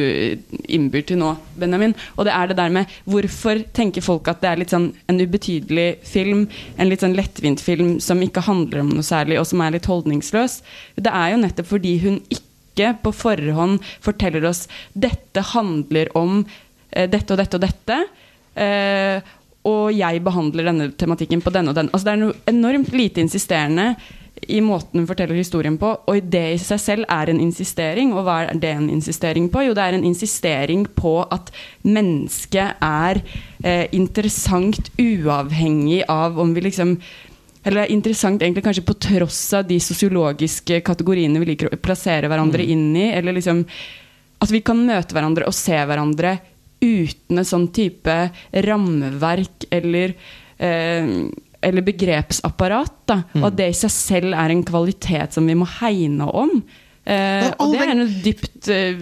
innbyr 0.68 1.07
til 1.09 1.20
nå, 1.22 1.33
Benjamin. 1.61 1.96
Og 2.16 2.28
det 2.28 2.37
er 2.37 2.50
det 2.50 2.59
der 2.61 2.74
med 2.74 2.92
hvorfor 3.09 3.64
tenker 3.76 4.05
folk 4.05 4.28
at 4.31 4.42
det 4.44 4.50
er 4.52 4.62
litt 4.62 4.74
sånn 4.74 4.90
en 5.09 5.20
ubetydelig 5.20 5.88
film, 6.09 6.46
en 6.76 6.92
litt 6.92 7.05
sånn 7.05 7.16
lettvint 7.16 7.62
film 7.64 7.96
som 8.05 8.22
ikke 8.24 8.44
handler 8.48 8.85
om 8.85 8.92
noe 8.92 9.07
særlig, 9.07 9.40
og 9.40 9.48
som 9.48 9.64
er 9.64 9.76
litt 9.76 9.88
holdningsløs. 9.88 10.61
Det 11.00 11.12
er 11.12 11.35
jo 11.35 11.44
nettopp 11.44 11.72
fordi 11.72 11.98
hun 12.05 12.20
ikke 12.28 12.94
på 13.05 13.12
forhånd 13.12 13.83
forteller 14.05 14.44
oss 14.48 14.66
dette 14.92 15.42
handler 15.52 16.09
om 16.16 16.42
eh, 16.92 17.09
dette 17.11 17.35
og 17.35 17.40
dette 17.40 17.59
og 17.59 17.64
dette. 17.64 18.02
Eh, 18.52 19.33
og 19.68 19.92
jeg 19.94 20.22
behandler 20.25 20.66
denne 20.70 20.88
tematikken 20.98 21.42
på 21.44 21.53
denne 21.55 21.70
og 21.70 21.79
den. 21.79 21.90
Altså 21.92 22.09
det 22.09 22.12
er 22.12 22.20
noe 22.25 22.40
enormt 22.51 22.92
lite 22.96 23.22
insisterende 23.22 23.92
i 24.51 24.59
måten 24.64 25.03
hun 25.03 25.07
forteller 25.07 25.38
historien 25.38 25.77
på, 25.79 25.90
og 26.09 26.31
det 26.33 26.44
i 26.55 26.61
seg 26.61 26.81
selv 26.83 27.07
er 27.12 27.31
en 27.31 27.40
insistering. 27.40 28.12
Og 28.16 28.25
hva 28.27 28.38
er 28.46 28.59
det 28.59 28.72
en 28.75 28.88
insistering 28.90 29.48
på? 29.53 29.66
Jo, 29.68 29.75
det 29.77 29.85
er 29.85 29.98
en 29.98 30.07
insistering 30.09 30.87
på 30.98 31.20
at 31.22 31.53
mennesket 31.87 32.83
er 32.83 33.20
eh, 33.62 33.87
interessant 33.94 34.90
uavhengig 34.98 36.03
av 36.11 36.40
om 36.42 36.57
vi 36.57 36.66
liksom 36.68 36.96
eller 37.62 37.79
det 37.79 37.83
er 37.85 37.94
interessant 37.94 38.42
egentlig 38.42 38.64
kanskje 38.66 38.83
på 38.83 38.96
tross 38.98 39.42
av 39.55 39.68
de 39.68 39.77
sosiologiske 39.79 40.81
kategoriene 40.83 41.38
vi 41.38 41.53
liker 41.53 41.68
å 41.70 41.79
plassere 41.79 42.27
hverandre 42.27 42.64
inn 42.66 42.88
i. 42.98 43.12
Eller 43.14 43.37
liksom 43.37 43.62
At 44.42 44.51
vi 44.51 44.59
kan 44.66 44.81
møte 44.83 45.14
hverandre 45.14 45.46
og 45.46 45.55
se 45.55 45.77
hverandre 45.79 46.33
uten 46.83 47.40
et 47.40 47.49
sånn 47.49 47.68
type 47.75 48.18
rammeverk 48.66 49.68
eller 49.73 50.16
eh, 50.59 51.16
eller 51.62 51.85
begrepsapparat. 51.87 52.95
Da. 53.07 53.21
Og 53.38 53.51
at 53.53 53.59
det 53.61 53.68
i 53.71 53.77
seg 53.85 53.92
selv 53.95 54.35
er 54.35 54.51
en 54.51 54.64
kvalitet 54.66 55.37
som 55.37 55.47
vi 55.47 55.55
må 55.59 55.68
hegne 55.79 56.27
om. 56.27 56.57
Eh, 57.03 57.49
og 57.59 57.75
det 57.75 57.83
er 57.83 57.97
noe 57.99 58.23
dypt 58.23 58.52
eh, 58.70 58.98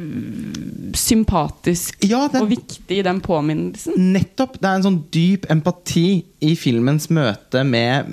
sympatisk 0.96 2.04
Ja, 2.08 2.28
det- 2.28 2.40
og 2.40 2.48
viktig 2.48 2.98
i 2.98 3.02
den 3.02 3.20
påminnelsen. 3.20 3.94
Nettopp. 4.12 4.58
Det 4.60 4.64
er 4.68 4.74
en 4.74 4.82
sånn 4.82 5.04
dyp 5.10 5.46
empati 5.50 6.24
i 6.40 6.54
filmens 6.56 7.08
møte 7.10 7.64
med 7.64 8.08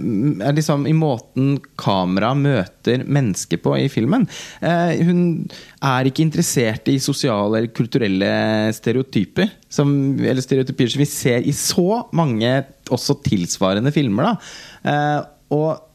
liksom 0.56 0.86
I 0.88 0.94
måten 0.94 1.62
kamera 1.78 2.34
møter 2.36 3.06
mennesker 3.06 3.58
på 3.58 3.78
i 3.80 3.88
filmen. 3.88 4.28
Uh, 4.62 4.92
hun 5.08 5.50
er 5.82 6.10
ikke 6.10 6.26
interessert 6.26 6.88
i 6.92 7.00
sosiale 7.00 7.58
eller 7.58 7.74
kulturelle 7.74 8.74
stereotyper. 8.74 9.50
Som, 9.70 10.20
eller 10.20 10.42
stereotypier 10.42 10.90
som 10.90 11.00
vi 11.00 11.06
ser 11.06 11.48
i 11.48 11.52
så 11.52 12.04
mange 12.12 12.66
også 12.90 13.22
tilsvarende 13.24 13.92
filmer. 13.96 14.24
Da. 14.24 14.36
Uh, 14.84 15.26
og 15.58 15.87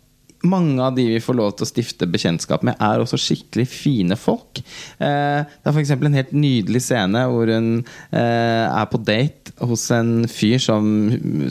mange 0.42 0.82
av 0.82 0.96
de 0.96 1.04
vi 1.14 1.20
får 1.22 1.36
lov 1.38 1.54
til 1.56 1.66
å 1.66 1.70
stifte 1.70 2.08
bekjentskap 2.10 2.64
med, 2.66 2.76
er 2.82 3.02
også 3.02 3.20
skikkelig 3.20 3.66
fine 3.70 4.18
folk. 4.18 4.62
Eh, 4.98 5.40
det 5.46 5.70
er 5.70 5.76
f.eks. 5.76 5.94
en 5.94 6.18
helt 6.18 6.34
nydelig 6.34 6.82
scene 6.84 7.24
hvor 7.30 7.52
hun 7.52 7.72
eh, 7.78 8.66
er 8.66 8.90
på 8.90 9.00
date 9.02 9.54
hos 9.62 9.86
en 9.94 10.28
fyr 10.30 10.58
som, 10.62 10.84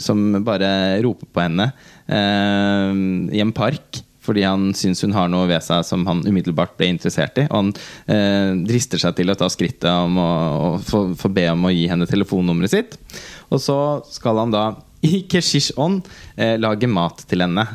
som 0.02 0.24
bare 0.44 1.02
roper 1.04 1.28
på 1.32 1.44
henne 1.44 1.70
eh, 2.06 3.02
i 3.32 3.44
en 3.44 3.54
park. 3.56 4.02
Fordi 4.22 4.44
han 4.46 4.68
syns 4.78 5.02
hun 5.02 5.14
har 5.16 5.30
noe 5.30 5.48
ved 5.50 5.64
seg 5.66 5.82
som 5.86 6.04
han 6.06 6.22
umiddelbart 6.22 6.76
ble 6.78 6.92
interessert 6.92 7.40
i. 7.42 7.48
Og 7.48 7.56
han 7.58 7.72
eh, 8.06 8.52
drister 8.68 9.00
seg 9.02 9.16
til 9.18 9.32
å 9.32 9.38
ta 9.38 9.48
skrittet 9.50 9.90
om 9.90 10.20
å, 10.22 10.30
å 10.52 10.68
få, 10.86 11.08
få 11.18 11.30
be 11.34 11.48
om 11.50 11.66
å 11.66 11.74
gi 11.74 11.88
henne 11.90 12.06
telefonnummeret 12.06 12.74
sitt. 12.74 12.94
Og 13.50 13.58
så 13.62 13.76
skal 14.12 14.44
han 14.44 14.54
da 14.54 14.68
i 15.02 15.24
Keshish 15.26 15.72
ånd 15.80 16.06
eh, 16.36 16.54
lage 16.60 16.86
mat 16.86 17.24
til 17.26 17.42
henne. 17.42 17.66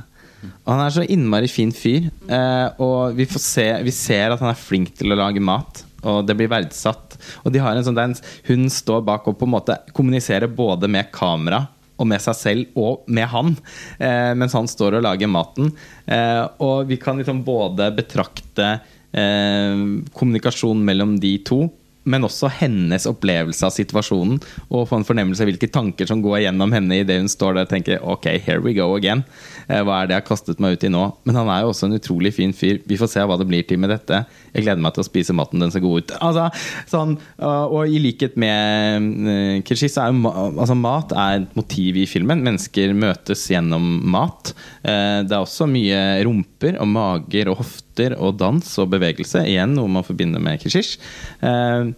Han 0.68 0.84
er 0.84 0.94
så 0.94 1.06
innmari 1.06 1.50
fin 1.52 1.74
fyr. 1.76 2.10
Eh, 2.28 2.82
og 2.84 3.18
vi, 3.18 3.28
se, 3.40 3.68
vi 3.86 3.94
ser 3.96 4.34
at 4.34 4.44
han 4.44 4.52
er 4.54 4.60
flink 4.60 4.94
til 4.98 5.14
å 5.14 5.20
lage 5.20 5.44
mat. 5.44 5.84
Og 6.08 6.24
det 6.28 6.36
blir 6.38 6.52
verdsatt. 6.52 7.18
Og 7.44 7.54
de 7.54 7.62
har 7.64 7.78
en 7.78 7.86
sånn 7.86 8.16
Hun 8.50 8.70
står 8.72 9.02
bak 9.08 9.28
og 9.28 9.40
på 9.40 9.48
en 9.48 9.56
måte 9.56 9.80
kommuniserer 9.98 10.48
både 10.48 10.90
med 10.92 11.12
kamera 11.12 11.66
og 11.98 12.06
med 12.06 12.22
seg 12.22 12.38
selv 12.38 12.78
og 12.78 13.08
med 13.10 13.26
han, 13.32 13.56
eh, 13.98 14.34
mens 14.38 14.54
han 14.54 14.70
står 14.70 15.00
og 15.00 15.06
lager 15.08 15.32
maten. 15.32 15.72
Eh, 16.06 16.44
og 16.62 16.86
vi 16.92 17.00
kan 17.02 17.18
liksom 17.18 17.44
både 17.46 17.90
betrakte 17.98 18.68
eh, 19.12 19.82
kommunikasjon 20.14 20.84
mellom 20.86 21.18
de 21.22 21.34
to, 21.48 21.64
men 22.08 22.26
også 22.28 22.50
hennes 22.60 23.08
opplevelse 23.10 23.68
av 23.68 23.74
situasjonen. 23.76 24.40
Og 24.72 24.88
få 24.90 25.02
en 25.02 25.08
fornemmelse 25.08 25.44
av 25.44 25.52
hvilke 25.52 25.70
tanker 25.72 26.10
som 26.10 26.24
går 26.24 26.46
gjennom 26.46 26.74
henne 26.76 27.02
idet 27.02 27.20
hun 27.22 27.32
står 27.32 27.58
der 27.58 27.68
og 27.68 27.74
tenker 27.74 28.04
Ok, 28.08 28.30
here 28.44 28.64
we 28.64 28.76
go 28.78 28.90
again. 28.96 29.24
Eh, 29.68 29.84
hva 29.84 30.02
er 30.02 30.10
det 30.10 30.16
jeg 30.16 30.24
har 30.24 30.30
kastet 30.30 30.62
meg 30.64 30.78
ut 30.78 30.88
i 30.88 30.92
nå? 30.94 31.04
Men 31.28 31.42
han 31.42 31.52
er 31.52 31.64
jo 31.64 31.74
også 31.74 31.90
en 31.90 31.98
utrolig 31.98 32.34
fin 32.38 32.56
fyr. 32.56 32.80
Vi 32.88 33.00
får 33.00 33.12
se 33.14 33.26
hva 33.28 33.38
det 33.40 33.48
blir 33.50 33.66
til 33.68 33.82
med 33.82 33.92
dette. 33.94 34.24
Jeg 34.54 34.66
gleder 34.66 34.84
meg 34.84 34.96
til 34.96 35.04
å 35.04 35.08
spise 35.08 35.36
maten. 35.38 35.64
Den 35.64 35.74
ser 35.74 35.84
god 35.86 36.04
ut. 36.04 36.16
Altså, 36.28 36.50
sånn, 36.92 37.14
og, 37.40 37.74
og 37.78 37.92
i 37.96 38.00
likhet 38.04 38.34
med 38.42 39.62
Kishi, 39.66 39.88
så 39.90 40.04
er 40.04 40.12
jo 40.12 40.28
altså, 40.28 40.76
mat 40.76 41.14
er 41.16 41.38
et 41.40 41.56
motiv 41.56 41.96
i 42.02 42.04
filmen. 42.10 42.44
Mennesker 42.44 42.92
møtes 42.98 43.46
gjennom 43.52 43.86
mat. 44.12 44.52
Eh, 44.84 45.24
det 45.24 45.32
er 45.32 45.40
også 45.40 45.70
mye 45.72 46.02
rumper 46.28 46.80
og 46.82 46.92
mager 46.92 47.54
og 47.54 47.62
hofter 47.62 47.87
og 48.18 48.38
dans 48.40 48.74
og 48.82 48.92
bevegelse. 48.94 49.46
Igjen 49.48 49.76
noe 49.78 49.92
man 49.92 50.06
forbinder 50.08 50.44
med 50.44 50.62
Kishish. 50.62 51.00
Eh, 51.42 51.90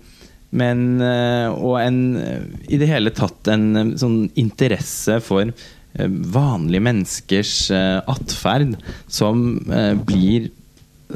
men 0.50 0.80
eh, 1.06 1.48
Og 1.54 1.76
en 1.78 2.00
i 2.66 2.80
det 2.82 2.88
hele 2.90 3.14
tatt 3.14 3.52
en 3.54 3.68
eh, 3.76 3.92
sånn 4.02 4.24
interesse 4.40 5.20
for 5.26 5.52
vanlige 6.00 6.86
menneskers 6.86 7.54
atferd 7.74 8.76
som 9.10 9.40
blir 10.06 10.52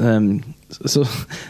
eh, 0.00 0.26
så, 0.74 1.04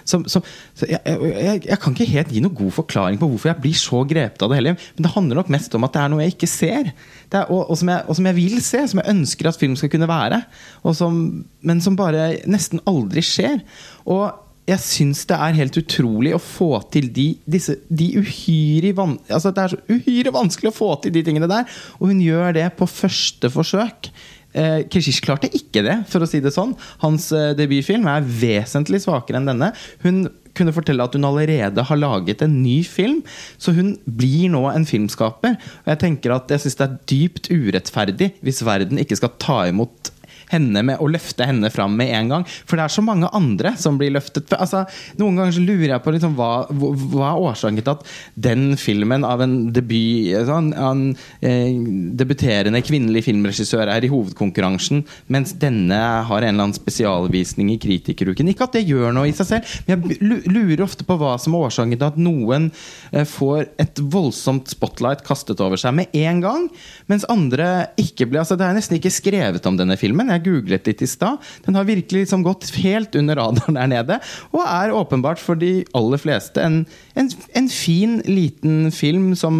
som, 0.05 0.25
som, 0.29 0.45
så 0.77 0.89
jeg, 0.91 1.01
jeg, 1.07 1.63
jeg 1.65 1.81
kan 1.81 1.97
ikke 1.97 2.11
helt 2.11 2.33
gi 2.35 2.43
noen 2.45 2.57
god 2.59 2.75
forklaring 2.77 3.19
på 3.21 3.29
hvorfor 3.31 3.53
jeg 3.53 3.63
blir 3.63 3.79
så 3.79 4.03
grepet 4.09 4.45
av 4.45 4.53
det 4.53 4.61
heller. 4.61 4.79
Men 4.97 5.07
det 5.07 5.15
handler 5.15 5.41
nok 5.41 5.53
mest 5.55 5.75
om 5.79 5.87
at 5.89 5.97
det 5.97 6.03
er 6.03 6.13
noe 6.13 6.25
jeg 6.27 6.37
ikke 6.37 6.51
ser. 6.51 6.93
Er, 7.35 7.49
og, 7.49 7.65
og, 7.65 7.75
som 7.81 7.91
jeg, 7.91 8.05
og 8.07 8.19
som 8.19 8.31
jeg 8.31 8.39
vil 8.39 8.57
se, 8.63 8.85
som 8.91 9.01
jeg 9.01 9.15
ønsker 9.17 9.51
at 9.51 9.59
film 9.61 9.77
skal 9.81 9.93
kunne 9.95 10.11
være. 10.11 10.45
Men 10.85 11.85
som 11.85 11.99
bare 11.99 12.31
nesten 12.51 12.83
aldri 12.91 13.25
skjer. 13.25 13.63
Og 14.05 14.29
jeg 14.65 14.81
syns 14.81 15.25
det 15.29 15.37
er 15.37 15.57
helt 15.59 15.77
utrolig 15.77 16.33
å 16.33 16.41
få 16.41 16.71
til 16.93 17.11
de, 17.13 17.27
disse, 17.45 17.77
de 17.93 18.07
uhyre, 18.17 18.95
van, 18.97 19.19
altså 19.29 19.53
Det 19.53 19.65
er 19.65 19.75
så 19.75 19.81
uhyre 19.93 20.33
vanskelig 20.33 20.71
å 20.71 20.77
få 20.77 20.89
til 21.05 21.13
de 21.17 21.25
tingene 21.27 21.51
der, 21.51 21.69
og 21.99 22.09
hun 22.09 22.23
gjør 22.25 22.57
det 22.57 22.71
på 22.79 22.89
første 22.89 23.51
forsøk. 23.53 24.09
Eh, 24.55 24.85
Keshish 24.91 25.23
klarte 25.25 25.51
ikke 25.51 25.83
det, 25.87 25.99
for 26.11 26.23
å 26.23 26.31
si 26.31 26.41
det 26.43 26.55
sånn. 26.55 26.77
Hans 27.03 27.31
eh, 27.35 27.53
debutfilm 27.59 28.07
er 28.11 28.25
vesentlig 28.25 29.03
svakere 29.05 29.41
enn 29.41 29.51
denne. 29.51 29.73
Hun 30.05 30.25
kunne 30.55 30.75
fortelle 30.75 31.03
at 31.03 31.17
hun 31.17 31.27
allerede 31.27 31.83
har 31.89 31.99
laget 31.99 32.45
en 32.47 32.61
ny 32.63 32.79
film. 32.87 33.23
Så 33.59 33.75
hun 33.75 33.97
blir 34.07 34.53
nå 34.55 34.63
en 34.71 34.87
filmskaper. 34.89 35.59
Og 35.85 35.93
jeg 35.93 36.03
tenker 36.05 36.37
at 36.37 36.55
jeg 36.55 36.65
syns 36.65 36.79
det 36.79 36.87
er 36.87 36.99
dypt 37.11 37.51
urettferdig 37.51 38.31
hvis 38.45 38.63
verden 38.67 39.03
ikke 39.03 39.19
skal 39.19 39.35
ta 39.43 39.65
imot 39.71 40.14
henne 40.55 40.85
med 40.87 41.03
å 41.03 41.09
løfte 41.11 41.47
henne 41.49 41.71
fram 41.73 41.97
med 41.99 42.13
en 42.15 42.33
gang. 42.33 42.47
For 42.65 42.79
det 42.79 42.87
er 42.87 42.95
så 42.95 43.05
mange 43.05 43.31
andre 43.35 43.75
som 43.81 43.99
blir 44.01 44.15
løftet. 44.15 44.53
Altså, 44.57 44.85
noen 45.21 45.39
ganger 45.41 45.57
så 45.57 45.65
lurer 45.65 45.95
jeg 45.95 46.05
på 46.05 46.15
liksom, 46.15 46.37
hva, 46.39 46.53
hva, 46.71 47.33
er 47.33 47.45
årsaken 47.51 47.81
til 47.81 47.95
at 47.95 48.05
den 48.47 48.65
filmen 48.81 49.27
av 49.27 49.43
en 49.45 49.57
debut 49.75 50.33
sånn, 50.49 50.73
en 50.77 51.05
eh, 51.45 51.75
debuterende 52.19 52.83
kvinnelig 52.85 53.25
filmregissør 53.29 53.91
er 53.93 54.05
i 54.05 54.11
hovedkonkurransen, 54.13 55.05
mens 55.33 55.55
denne 55.61 55.99
har 56.29 56.45
en 56.45 56.55
eller 56.55 56.69
annen 56.69 56.77
spesialvisning 56.77 57.73
i 57.75 57.79
Kritikeruken. 57.83 58.51
Ikke 58.53 58.69
at 58.69 58.79
det 58.79 58.87
gjør 58.89 59.15
noe 59.17 59.31
i 59.31 59.37
seg 59.37 59.51
selv, 59.51 59.77
men 59.87 60.05
jeg 60.09 60.41
lurer 60.51 60.85
ofte 60.85 61.07
på 61.07 61.19
hva 61.21 61.37
som 61.41 61.57
er 61.57 61.69
årsaken 61.69 61.97
til 61.99 62.09
at 62.09 62.21
noen 62.21 62.71
eh, 63.13 63.27
får 63.29 63.69
et 63.83 64.03
voldsomt 64.15 64.71
spotlight 64.73 65.25
kastet 65.27 65.63
over 65.65 65.81
seg 65.81 65.97
med 65.99 66.15
en 66.25 66.43
gang, 66.45 66.69
mens 67.11 67.27
andre 67.33 67.91
ikke 68.01 68.29
blir 68.29 68.43
altså, 68.43 68.57
Det 68.59 68.67
er 68.67 68.77
nesten 68.77 68.99
ikke 68.99 69.13
skrevet 69.13 69.67
om 69.69 69.79
denne 69.79 69.97
filmen. 70.01 70.31
Jeg 70.33 70.44
googlet 70.45 70.89
litt 70.89 71.03
i 71.05 71.09
stad. 71.11 71.43
Den 71.67 71.79
har 71.79 71.89
virkelig 71.89 72.25
liksom 72.25 72.45
gått 72.47 72.71
helt 72.81 73.17
under 73.19 73.39
radaren 73.41 73.79
der 73.79 73.91
nede. 73.91 74.19
Og 74.53 74.63
er 74.65 74.95
åpenbart 74.95 75.43
for 75.43 75.59
de 75.59 75.83
aller 75.97 76.21
fleste 76.21 76.63
en, 76.65 76.83
en, 77.19 77.31
en 77.59 77.69
fin, 77.73 78.19
liten 78.27 78.91
film 78.95 79.33
som, 79.39 79.57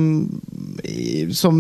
som, 1.35 1.59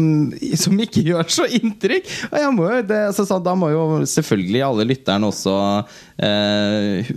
som 0.60 0.84
ikke 0.86 1.04
gjør 1.10 1.28
så 1.32 1.48
inntrykk. 1.60 2.10
Og 2.30 2.48
må, 2.56 2.70
det, 2.86 3.00
altså, 3.10 3.40
da 3.44 3.56
må 3.58 3.70
jo 3.74 3.84
selvfølgelig 4.08 4.64
alle 4.66 4.88
lytterne 4.88 5.30
også 5.30 5.56
eh, 6.24 7.12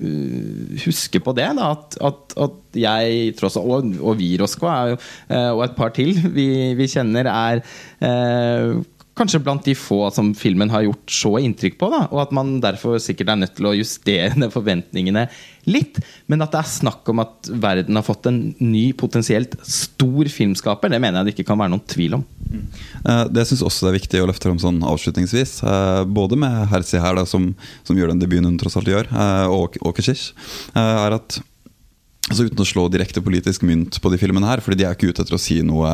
huske 0.86 1.22
på 1.24 1.36
det. 1.38 1.50
Da, 1.58 1.72
at, 1.76 2.00
at, 2.02 2.38
at, 2.48 2.64
jeg 2.78 3.32
tross 3.40 3.56
alt, 3.58 3.72
og, 3.72 3.94
og 4.12 4.20
vi, 4.20 4.36
Rosko, 4.38 4.68
eh, 4.70 5.50
og 5.54 5.64
et 5.66 5.78
par 5.78 5.96
til 5.96 6.14
vi, 6.36 6.48
vi 6.78 6.90
kjenner, 6.92 7.30
er 7.32 7.64
eh, 8.06 8.78
kanskje 9.18 9.42
blant 9.44 9.66
de 9.66 9.74
få 9.78 10.08
som 10.14 10.32
filmen 10.38 10.72
har 10.72 10.86
gjort 10.86 11.14
så 11.14 11.34
inntrykk 11.42 11.78
på. 11.82 11.90
Da, 11.94 12.06
og 12.12 12.22
at 12.24 12.34
man 12.36 12.58
derfor 12.64 13.00
sikkert 13.02 13.34
er 13.34 13.42
nødt 13.42 13.56
til 13.58 13.70
å 13.70 13.76
justere 13.78 14.50
forventningene 14.56 15.28
litt. 15.68 16.00
Men 16.32 16.46
at 16.46 16.54
det 16.54 16.62
er 16.62 16.72
snakk 16.72 17.10
om 17.12 17.24
at 17.24 17.50
verden 17.52 18.00
har 18.00 18.06
fått 18.06 18.30
en 18.30 18.40
ny, 18.62 18.86
potensielt 18.98 19.58
stor 19.68 20.30
filmskaper, 20.32 20.94
det 20.94 21.02
mener 21.04 21.22
jeg 21.22 21.30
det 21.30 21.36
ikke 21.36 21.50
kan 21.52 21.60
være 21.62 21.74
noen 21.76 21.88
tvil 21.90 22.20
om. 22.20 22.24
Mm. 22.48 22.64
Det 23.36 23.44
syns 23.50 23.66
også 23.66 23.88
det 23.88 23.92
er 23.92 24.00
viktig 24.00 24.24
å 24.24 24.30
løfte 24.30 24.48
fram 24.48 24.62
sånn 24.62 24.80
avslutningsvis. 24.88 25.58
Eh, 25.68 26.02
både 26.08 26.40
med 26.40 26.70
Hersi 26.72 27.02
her, 27.02 27.18
da, 27.20 27.26
som, 27.28 27.52
som, 27.84 27.98
gjør 27.98 28.14
den 28.14 28.24
debuten 28.24 28.48
hun 28.48 28.60
tross 28.62 28.78
alt 28.80 28.90
gjør, 28.92 29.12
eh, 29.12 29.52
og 29.52 29.76
Åkershish, 29.88 30.32
er 30.78 31.18
at 31.18 31.42
altså 32.28 32.48
Uten 32.48 32.60
å 32.60 32.68
slå 32.68 32.88
direkte 32.92 33.24
politisk 33.24 33.64
mynt 33.64 34.02
på 34.04 34.12
de 34.12 34.20
filmene 34.20 34.50
her, 34.50 34.60
fordi 34.64 34.82
de 34.82 34.88
er 34.88 34.96
ikke 34.98 35.14
ute 35.14 35.24
etter 35.24 35.38
å 35.38 35.40
si 35.40 35.62
noe 35.64 35.92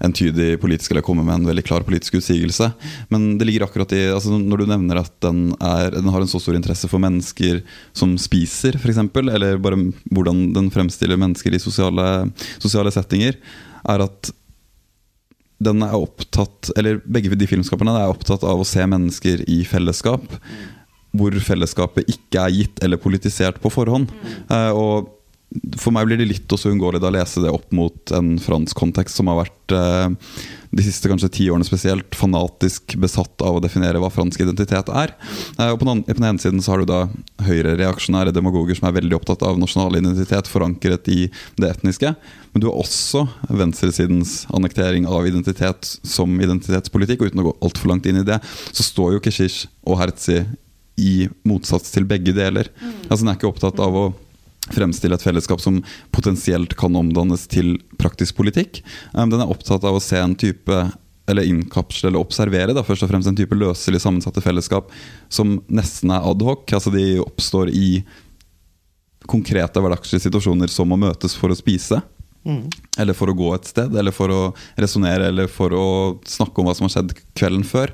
entydig 0.00 0.54
politisk 0.62 0.94
eller 0.94 1.04
komme 1.04 1.24
med 1.26 1.34
en 1.34 1.48
veldig 1.50 1.64
klar 1.66 1.84
politisk 1.86 2.18
utsigelse. 2.20 2.70
Men 3.12 3.36
det 3.38 3.46
ligger 3.48 3.66
akkurat 3.66 3.92
i 3.96 4.02
altså 4.14 4.38
Når 4.40 4.62
du 4.62 4.66
nevner 4.70 5.02
at 5.02 5.12
den, 5.24 5.50
er, 5.60 5.92
den 5.92 6.08
har 6.12 6.24
en 6.24 6.30
så 6.30 6.40
stor 6.40 6.56
interesse 6.56 6.88
for 6.90 7.02
mennesker 7.02 7.60
som 7.96 8.16
spiser, 8.20 8.78
f.eks., 8.80 9.00
eller 9.20 9.60
bare 9.62 9.78
hvordan 10.10 10.50
den 10.56 10.70
fremstiller 10.72 11.20
mennesker 11.20 11.54
i 11.54 11.62
sosiale, 11.62 12.30
sosiale 12.58 12.92
settinger, 12.94 13.36
er 13.88 14.06
at 14.06 14.32
den 15.60 15.84
er 15.84 15.96
opptatt, 15.96 16.72
eller 16.80 17.02
begge 17.04 17.36
de 17.36 17.48
filmskaperne 17.48 17.92
er 18.00 18.10
opptatt 18.10 18.44
av 18.48 18.62
å 18.62 18.68
se 18.68 18.84
mennesker 18.88 19.44
i 19.50 19.60
fellesskap. 19.68 20.24
Hvor 21.12 21.34
fellesskapet 21.44 22.08
ikke 22.08 22.40
er 22.40 22.54
gitt 22.54 22.84
eller 22.86 23.00
politisert 23.02 23.58
på 23.60 23.72
forhånd. 23.72 24.08
Mm. 24.08 24.36
Uh, 24.48 24.70
og 24.72 25.10
for 25.80 25.90
meg 25.94 26.06
blir 26.06 26.20
det 26.20 26.28
litt 26.30 26.52
også 26.54 26.70
uunngåelig 26.70 27.00
å 27.02 27.10
lese 27.10 27.42
det 27.42 27.50
opp 27.50 27.72
mot 27.74 28.12
en 28.14 28.36
fransk 28.38 28.76
kontekst 28.78 29.18
som 29.18 29.30
har 29.32 29.40
vært 29.40 29.74
eh, 29.74 30.36
de 30.70 30.84
siste 30.86 31.10
kanskje 31.10 31.30
ti 31.34 31.48
årene 31.50 31.66
spesielt 31.66 32.14
fanatisk 32.14 32.94
besatt 33.02 33.42
av 33.42 33.58
å 33.58 33.62
definere 33.64 33.98
hva 33.98 34.12
fransk 34.14 34.44
identitet 34.44 34.92
er. 34.94 35.16
Eh, 35.58 35.72
og 35.72 35.80
på 35.80 35.88
den, 35.88 36.04
på 36.06 36.14
den, 36.14 36.28
ene 36.28 36.42
siden 36.42 36.62
så 36.62 36.74
har 36.74 36.84
du 36.84 36.92
da 36.92 37.00
høyrereaksjonære 37.48 38.34
demagoger 38.36 38.78
som 38.78 38.86
er 38.90 38.96
veldig 39.00 39.18
opptatt 39.18 39.42
av 39.46 39.58
nasjonal 39.58 39.98
identitet 39.98 40.50
forankret 40.52 41.10
i 41.10 41.26
det 41.58 41.72
etniske. 41.72 42.14
Men 42.54 42.62
du 42.62 42.70
har 42.70 42.78
også 42.78 43.26
venstresidens 43.50 44.44
annektering 44.54 45.10
av 45.10 45.26
identitet 45.26 45.96
som 46.06 46.38
identitetspolitikk. 46.38 47.24
Og 47.26 47.34
uten 47.34 47.42
å 47.42 47.50
gå 47.50 47.58
altfor 47.58 47.90
langt 47.90 48.06
inn 48.06 48.22
i 48.22 48.26
det, 48.26 48.38
så 48.70 48.86
står 48.86 49.16
jo 49.16 49.26
Keshish 49.26 49.66
og 49.82 49.98
Herzi 49.98 50.44
i 51.00 51.14
motsats 51.48 51.90
til 51.90 52.06
begge 52.06 52.34
deler. 52.36 52.70
Mm. 52.78 52.98
Altså 53.08 53.24
Den 53.24 53.32
er 53.32 53.40
ikke 53.40 53.50
opptatt 53.50 53.82
av 53.82 53.98
å 53.98 54.10
fremstille 54.74 55.16
et 55.16 55.24
fellesskap 55.24 55.62
som 55.62 55.80
potensielt 56.14 56.76
kan 56.78 56.96
omdannes 56.96 57.46
til 57.50 57.76
praktisk 58.00 58.38
politikk. 58.40 58.82
Um, 59.12 59.30
den 59.32 59.42
er 59.42 59.50
opptatt 59.50 59.86
av 59.86 59.98
å 59.98 60.02
se 60.04 60.18
en 60.20 60.36
type 60.38 60.82
eller 61.30 61.46
innkapsle 61.46 62.08
eller 62.10 62.22
observere 62.22 62.74
da, 62.74 62.82
først 62.82 63.04
og 63.06 63.12
fremst 63.12 63.30
en 63.30 63.36
type 63.38 63.54
løselig 63.54 64.00
sammensatte 64.02 64.42
fellesskap 64.42 64.90
som 65.30 65.60
nesten 65.70 66.10
er 66.14 66.26
adhoc. 66.26 66.66
Altså 66.74 66.92
de 66.94 67.20
oppstår 67.22 67.70
i 67.70 68.00
konkrete 69.30 69.82
hverdagslige 69.82 70.24
situasjoner 70.26 70.72
som 70.72 70.90
å 70.90 70.98
møtes 70.98 71.36
for 71.38 71.52
å 71.52 71.58
spise. 71.58 72.00
Mm. 72.46 72.64
Eller 72.98 73.16
for 73.16 73.30
å 73.30 73.36
gå 73.36 73.52
et 73.54 73.68
sted, 73.68 73.94
eller 73.94 74.14
for 74.16 74.32
å 74.32 74.40
resonnere, 74.80 75.28
eller 75.28 75.50
for 75.50 75.74
å 75.76 75.86
snakke 76.26 76.60
om 76.60 76.70
hva 76.70 76.74
som 76.76 76.88
har 76.88 76.96
skjedd 76.96 77.14
kvelden 77.36 77.66
før. 77.68 77.92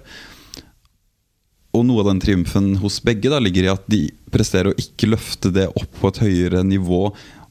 Og 1.76 1.84
noe 1.84 2.00
av 2.02 2.10
den 2.10 2.22
triumfen 2.22 2.70
hos 2.80 2.98
begge 3.04 3.28
da, 3.32 3.40
ligger 3.42 3.66
i 3.66 3.72
at 3.74 3.88
de 3.92 4.06
presterer 4.32 4.72
å 4.72 4.78
ikke 4.80 5.10
løfte 5.12 5.52
det 5.52 5.68
opp 5.68 5.98
på 6.00 6.12
et 6.12 6.22
høyere 6.24 6.62
nivå, 6.64 7.02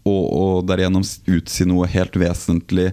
og, 0.05 0.23
og 0.25 0.65
derigjennom 0.69 1.05
utsi 1.37 1.65
noe 1.69 1.89
helt 1.89 2.17
vesentlig 2.21 2.91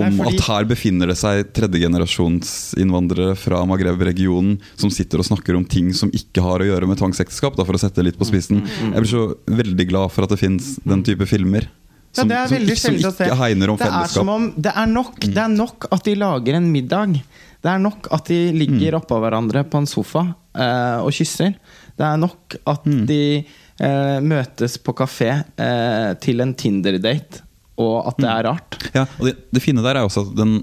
om 0.00 0.16
fordi... 0.16 0.36
at 0.36 0.46
her 0.46 0.68
befinner 0.68 1.10
det 1.10 1.16
seg 1.18 1.50
tredjegenerasjonsinnvandrere 1.56 3.34
fra 3.38 3.62
Maghreb-regionen 3.68 4.58
som 4.78 4.92
sitter 4.92 5.22
og 5.22 5.28
snakker 5.28 5.58
om 5.58 5.66
ting 5.68 5.90
som 5.96 6.12
ikke 6.14 6.44
har 6.44 6.62
å 6.62 6.68
gjøre 6.70 6.88
med 6.90 7.00
tvangsekteskap, 7.00 7.58
for 7.58 7.76
å 7.76 7.82
sette 7.82 8.00
det 8.00 8.10
litt 8.10 8.20
på 8.20 8.28
spissen. 8.28 8.62
Mm, 8.62 8.70
mm, 8.70 8.80
mm. 8.80 8.94
Jeg 8.94 9.04
blir 9.04 9.12
så 9.12 9.60
veldig 9.60 9.88
glad 9.90 10.14
for 10.14 10.26
at 10.26 10.34
det 10.34 10.40
fins 10.40 10.72
den 10.86 11.04
type 11.06 11.28
filmer. 11.30 11.68
Som, 12.16 12.30
ja, 12.32 12.42
som, 12.50 12.64
som, 12.74 12.96
ikke 12.98 13.36
hegner 13.38 13.70
om 13.70 13.76
det 13.78 13.86
fellesskap. 13.86 14.24
Er 14.24 14.32
om, 14.32 14.48
det, 14.56 14.72
er 14.74 14.88
nok, 14.90 15.20
det 15.22 15.42
er 15.44 15.52
nok 15.52 15.86
at 15.94 16.08
de 16.08 16.16
lager 16.18 16.58
en 16.58 16.66
middag 16.72 17.20
det 17.60 17.68
er 17.68 17.82
nok 17.82 18.08
at 18.14 18.30
de 18.30 18.38
ligger 18.56 18.94
mm. 18.94 18.98
oppå 19.02 19.18
hverandre 19.20 19.64
på 19.68 19.82
en 19.82 19.88
sofa 19.88 20.22
eh, 20.56 20.98
og 21.04 21.12
kysser. 21.12 21.52
Det 21.98 22.06
er 22.06 22.20
nok 22.20 22.56
at 22.72 22.86
mm. 22.88 23.02
de 23.08 23.22
eh, 23.36 24.18
møtes 24.24 24.78
på 24.80 24.94
kafé 24.96 25.30
eh, 25.36 26.10
til 26.24 26.40
en 26.40 26.54
Tinder-date, 26.56 27.44
og 27.80 28.08
at 28.08 28.20
det 28.20 28.28
mm. 28.28 28.32
er 28.32 28.48
rart. 28.48 28.78
Ja, 28.96 29.04
og 29.18 29.28
det, 29.28 29.36
det 29.52 29.64
fine 29.64 29.84
der 29.84 30.00
er 30.00 30.08
også 30.08 30.24
at, 30.24 30.32
den, 30.40 30.62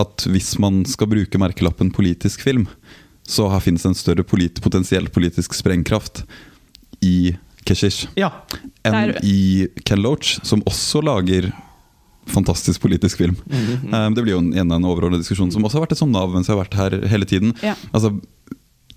at 0.00 0.26
hvis 0.30 0.54
man 0.62 0.82
skal 0.88 1.12
bruke 1.12 1.40
merkelappen 1.40 1.92
politisk 1.92 2.44
film, 2.46 2.66
så 3.28 3.48
her 3.52 3.62
finnes 3.64 3.84
en 3.88 3.96
større 3.96 4.24
polit, 4.24 4.60
potensiell 4.64 5.08
politisk 5.12 5.56
sprengkraft 5.56 6.24
i 7.04 7.34
Keshish 7.64 8.10
ja. 8.20 8.30
enn 8.84 9.14
i 9.24 9.68
Ken 9.88 10.02
Loach, 10.04 10.38
som 10.44 10.64
også 10.68 11.00
lager 11.04 11.48
fantastisk 12.26 12.80
politisk 12.80 13.18
film. 13.18 13.36
Mm 13.46 13.64
-hmm. 13.66 14.14
Det 14.14 14.22
blir 14.22 14.32
jo 14.32 14.38
en, 14.38 14.72
en 14.72 14.84
overordnet 14.84 15.20
diskusjon 15.20 15.52
som 15.52 15.64
også 15.64 15.78
har 15.78 15.86
vært 15.86 15.92
et 15.92 15.98
sånt 15.98 16.12
nav 16.12 16.32
mens 16.32 16.48
jeg 16.48 16.56
har 16.56 16.64
vært 16.64 16.74
her 16.74 17.08
hele 17.08 17.24
tiden. 17.24 17.54
Ja. 17.62 17.74
Altså, 17.92 18.18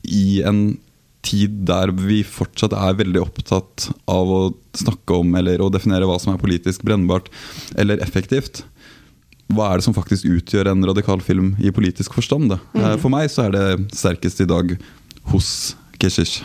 I 0.04 0.42
en 0.44 0.78
tid 1.22 1.66
der 1.68 1.92
vi 1.92 2.24
fortsatt 2.24 2.74
er 2.74 2.98
veldig 2.98 3.22
opptatt 3.22 3.90
av 4.08 4.32
å 4.32 4.42
snakke 4.78 5.13
om 5.13 5.36
eller 5.36 5.62
å 5.62 5.72
definere 5.74 6.08
hva 6.08 6.20
som 6.20 6.34
er 6.34 6.42
politisk 6.42 6.84
brennbart 6.84 7.30
eller 7.76 7.98
effektivt. 7.98 8.63
Hva 9.48 9.72
er 9.72 9.80
det 9.80 9.88
som 9.88 9.96
faktisk 9.96 10.26
utgjør 10.26 10.72
en 10.72 10.86
radikal 10.86 11.22
film 11.24 11.56
i 11.60 11.72
politisk 11.72 12.13
forstand? 12.13 12.58
Mm. 12.74 13.00
For 13.00 13.10
meg 13.10 13.32
så 13.32 13.48
er 13.48 13.56
det 13.56 13.96
sterkest 13.96 14.44
i 14.44 14.50
dag 14.50 14.76
hos 15.32 15.76
Keshish. 16.00 16.44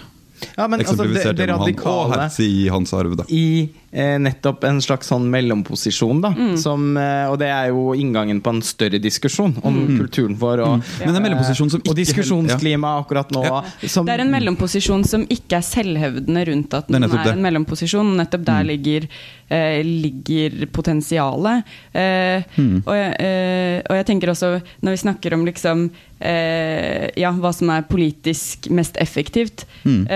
Ja, 0.57 0.69
men 0.69 0.81
altså, 0.81 1.05
det, 1.05 1.33
det 1.37 1.47
radikale 1.51 2.29
i 2.43 2.69
hans 2.73 2.93
arv, 2.97 3.17
da. 3.19 3.27
I 3.29 3.69
eh, 3.93 4.19
nettopp 4.23 4.65
en 4.69 4.81
slags 4.83 5.11
sånn 5.13 5.29
mellomposisjon, 5.33 6.23
da. 6.25 6.33
Mm. 6.37 6.55
Som, 6.61 6.93
eh, 7.01 7.27
og 7.31 7.39
det 7.43 7.51
er 7.53 7.71
jo 7.73 7.93
inngangen 7.99 8.43
på 8.45 8.55
en 8.55 8.63
større 8.67 9.01
diskusjon 9.03 9.55
om 9.63 9.79
mm. 9.79 9.97
kulturen 10.01 10.37
vår. 10.41 10.65
Og, 10.65 10.79
mm. 10.81 11.03
Men 11.07 11.21
en 11.21 11.27
mellomposisjon 11.29 11.73
som 11.75 11.83
ikke, 11.83 11.93
og 11.93 12.01
diskusjonsklima 12.01 12.95
akkurat 13.03 13.33
nå. 13.35 13.45
Ja. 13.47 13.63
Som, 13.87 14.09
det 14.09 14.17
er 14.17 14.25
en 14.25 14.33
mellomposisjon 14.33 15.07
som 15.09 15.27
ikke 15.29 15.61
er 15.61 15.67
selvhevdende 15.67 16.47
rundt 16.51 16.79
at 16.79 16.91
den 16.93 17.09
er, 17.09 17.19
er 17.21 17.35
en 17.35 17.45
mellomposisjon. 17.45 18.15
Nettopp 18.21 18.47
der 18.49 18.63
mm. 18.63 18.71
ligger, 18.73 19.09
eh, 19.49 19.81
ligger 19.87 20.67
potensialet. 20.73 21.75
Eh, 21.93 22.55
mm. 22.57 22.79
og, 22.85 22.97
eh, 22.97 23.77
og, 23.83 23.99
jeg 24.01 24.09
tenker 24.09 24.33
også, 24.33 24.57
når 24.83 24.97
vi 24.97 25.05
snakker 25.07 25.37
om 25.37 25.47
liksom 25.49 25.91
eh, 26.23 27.11
ja, 27.21 27.35
hva 27.35 27.53
som 27.55 27.73
er 27.75 27.89
politisk 27.91 28.71
mest 28.71 28.97
effektivt. 29.03 29.67
Mm. 29.83 30.07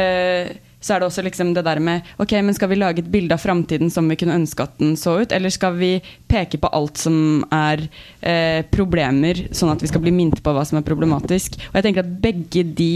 Så 0.87 0.95
er 0.95 1.03
det 1.03 1.09
også 1.09 1.25
liksom 1.27 1.53
det 1.57 1.65
der 1.67 1.81
med 1.83 2.07
Ok, 2.23 2.37
men 2.45 2.55
skal 2.55 2.71
vi 2.71 2.79
lage 2.79 3.03
et 3.03 3.11
bilde 3.11 3.35
av 3.35 3.43
framtiden 3.43 3.91
som 3.93 4.07
vi 4.11 4.19
kunne 4.21 4.37
ønske 4.39 4.63
at 4.63 4.77
den 4.79 4.95
så 5.01 5.19
ut, 5.23 5.35
eller 5.35 5.53
skal 5.53 5.75
vi 5.81 5.97
peke 6.31 6.61
på 6.63 6.71
alt 6.77 7.01
som 7.01 7.43
er 7.55 7.87
eh, 8.21 8.63
problemer, 8.71 9.47
sånn 9.57 9.73
at 9.73 9.83
vi 9.83 9.91
skal 9.91 10.05
bli 10.05 10.15
minnet 10.15 10.43
på 10.45 10.55
hva 10.55 10.65
som 10.69 10.79
er 10.79 10.87
problematisk? 10.87 11.59
Og 11.71 11.81
jeg 11.81 11.89
tenker 11.89 12.05
at 12.05 12.17
begge 12.23 12.65
de 12.79 12.93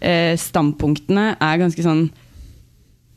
eh, 0.00 0.34
standpunktene 0.40 1.34
er 1.34 1.60
ganske 1.60 1.84
sånn 1.84 2.06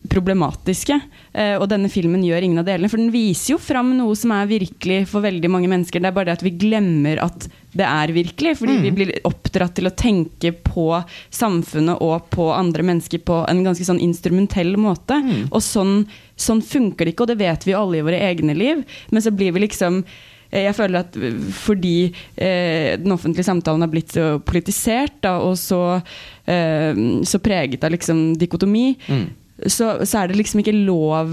problematiske. 0.10 0.98
Eh, 1.34 1.56
og 1.60 1.68
denne 1.72 1.90
filmen 1.92 2.24
gjør 2.26 2.44
ingen 2.48 2.60
av 2.62 2.66
delene. 2.68 2.90
For 2.90 2.98
den 3.02 3.12
viser 3.14 3.54
jo 3.56 3.58
fram 3.62 3.94
noe 3.98 4.16
som 4.18 4.32
er 4.36 4.50
virkelig 4.50 5.08
for 5.12 5.22
veldig 5.26 5.50
mange 5.54 5.70
mennesker. 5.72 6.02
Det 6.04 6.10
er 6.12 6.16
bare 6.18 6.30
det 6.32 6.38
at 6.40 6.46
vi 6.48 6.54
glemmer 6.58 7.22
at 7.24 7.48
det 7.78 7.86
er 7.86 8.14
virkelig. 8.16 8.56
Fordi 8.58 8.78
Mm. 8.78 8.82
vi 8.84 8.92
blir 8.92 9.12
oppdratt 9.24 9.76
til 9.76 9.86
å 9.86 9.96
tenke 9.96 10.52
på 10.64 11.04
samfunnet 11.32 12.02
og 12.02 12.30
på 12.34 12.48
andre 12.56 12.84
mennesker 12.84 13.20
på 13.28 13.42
en 13.50 13.64
ganske 13.64 13.86
sånn 13.86 14.02
instrumentell 14.02 14.76
måte. 14.78 15.20
Mm. 15.22 15.48
Og 15.52 15.62
sånn, 15.62 16.08
sånn 16.38 16.62
funker 16.64 17.06
det 17.06 17.14
ikke, 17.16 17.22
og 17.28 17.28
det 17.36 17.38
vet 17.38 17.66
vi 17.66 17.72
jo 17.74 17.82
alle 17.84 18.00
i 18.00 18.08
våre 18.08 18.20
egne 18.20 18.56
liv. 18.58 18.84
Men 19.12 19.22
så 19.22 19.32
blir 19.36 19.52
vi 19.54 19.68
liksom 19.68 20.04
eh, 20.50 20.64
jeg 20.64 20.76
føler 20.78 21.00
at 21.02 21.12
fordi 21.52 22.14
eh, 22.38 22.96
den 22.98 23.12
offentlige 23.12 23.44
samtalen 23.44 23.82
har 23.84 23.90
blitt 23.92 24.14
så 24.16 24.40
politisert 24.40 25.18
da, 25.22 25.38
og 25.44 25.58
så, 25.60 26.02
eh, 26.48 26.94
så 27.28 27.40
preget 27.44 27.84
av 27.84 27.92
liksom 27.92 28.38
dikotomi, 28.40 28.96
Mm. 29.10 29.28
Så, 29.66 30.06
så 30.06 30.20
er 30.22 30.28
det 30.30 30.38
liksom 30.38 30.62
ikke 30.62 30.76
lov 30.86 31.32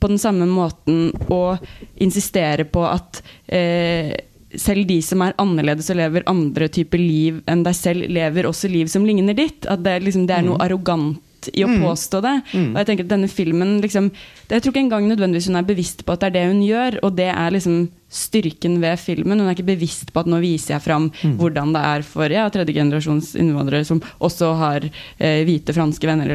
på 0.00 0.08
den 0.08 0.18
samme 0.22 0.46
måten 0.48 1.10
å 1.28 1.58
insistere 2.00 2.64
på 2.64 2.84
at 2.88 3.20
eh, 3.52 4.14
selv 4.56 4.86
de 4.88 5.00
som 5.04 5.20
er 5.26 5.34
annerledes 5.42 5.90
og 5.92 5.98
lever 6.00 6.24
andre 6.30 6.68
typer 6.72 7.02
liv 7.02 7.42
enn 7.50 7.64
deg 7.66 7.76
selv, 7.76 8.06
lever 8.08 8.48
også 8.48 8.70
liv 8.72 8.88
som 8.88 9.04
ligner 9.04 9.36
ditt. 9.36 9.66
At 9.68 9.82
det, 9.84 9.98
liksom, 10.06 10.24
det 10.30 10.38
er 10.38 10.46
noe 10.46 10.60
arrogant 10.64 11.20
i 11.54 11.62
å 11.62 11.68
Mm. 11.68 11.82
påstå 11.84 12.20
det. 12.24 12.34
Mm. 12.54 12.70
Og 12.72 12.78
jeg 12.80 12.86
tenker 12.88 13.04
at 13.04 13.10
denne 13.12 13.28
filmen 13.30 13.76
liksom, 13.82 14.08
Jeg 14.50 14.62
tror 14.62 14.72
ikke 14.72 14.80
engang 14.86 15.04
nødvendigvis 15.10 15.46
hun 15.50 15.56
er 15.60 15.62
bevisst 15.68 16.04
på 16.06 16.12
at 16.16 16.20
det 16.24 16.26
er 16.30 16.34
det 16.40 16.46
hun 16.48 16.62
gjør, 16.64 16.96
og 17.04 17.14
det 17.16 17.28
er 17.28 17.50
liksom 17.54 17.88
styrken 18.12 18.78
ved 18.80 19.00
filmen. 19.02 19.40
Hun 19.40 19.48
er 19.48 19.56
ikke 19.56 19.66
bevisst 19.72 20.12
på 20.14 20.22
at 20.22 20.30
nå 20.30 20.38
viser 20.42 20.76
jeg 20.76 20.84
fram 20.84 21.10
Mm. 21.16 21.36
hvordan 21.38 21.72
det 21.74 21.82
er 21.82 22.02
for 22.06 22.32
ja, 22.32 22.44
tredjegenerasjons 22.52 23.34
innvandrere 23.40 23.84
som 23.86 24.00
også 24.22 24.52
har 24.58 24.84
eh, 25.18 25.42
hvite 25.46 25.74
franske 25.74 26.06
venner. 26.06 26.32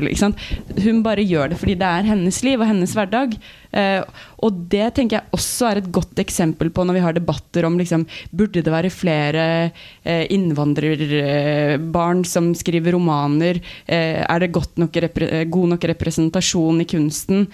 Hun 0.84 1.02
bare 1.04 1.24
gjør 1.24 1.52
det 1.52 1.60
fordi 1.62 1.76
det 1.80 1.88
er 1.88 2.08
hennes 2.12 2.42
liv 2.44 2.60
og 2.60 2.68
hennes 2.68 2.94
hverdag. 2.96 3.36
Eh, 3.72 4.04
og 4.44 4.64
det 4.72 4.94
tenker 4.98 5.20
jeg 5.20 5.38
også 5.38 5.70
er 5.70 5.82
et 5.82 5.92
godt 5.94 6.20
eksempel 6.20 6.72
på 6.74 6.86
når 6.86 6.98
vi 6.98 7.04
har 7.06 7.14
debatter 7.18 7.68
om 7.68 7.78
liksom, 7.80 8.06
burde 8.32 8.64
det 8.64 8.74
være 8.74 8.92
flere 8.94 9.46
eh, 10.04 10.26
innvandrerbarn 10.34 12.26
som 12.28 12.54
skriver 12.58 12.98
romaner. 12.98 13.62
Eh, 13.86 14.24
er 14.26 14.40
det 14.40 14.52
nok 14.52 14.98
eh, 14.98 15.46
god 15.46 15.76
nok 15.76 15.92
representasjon 15.94 16.82
i 16.82 16.90
kunsten? 16.90 17.48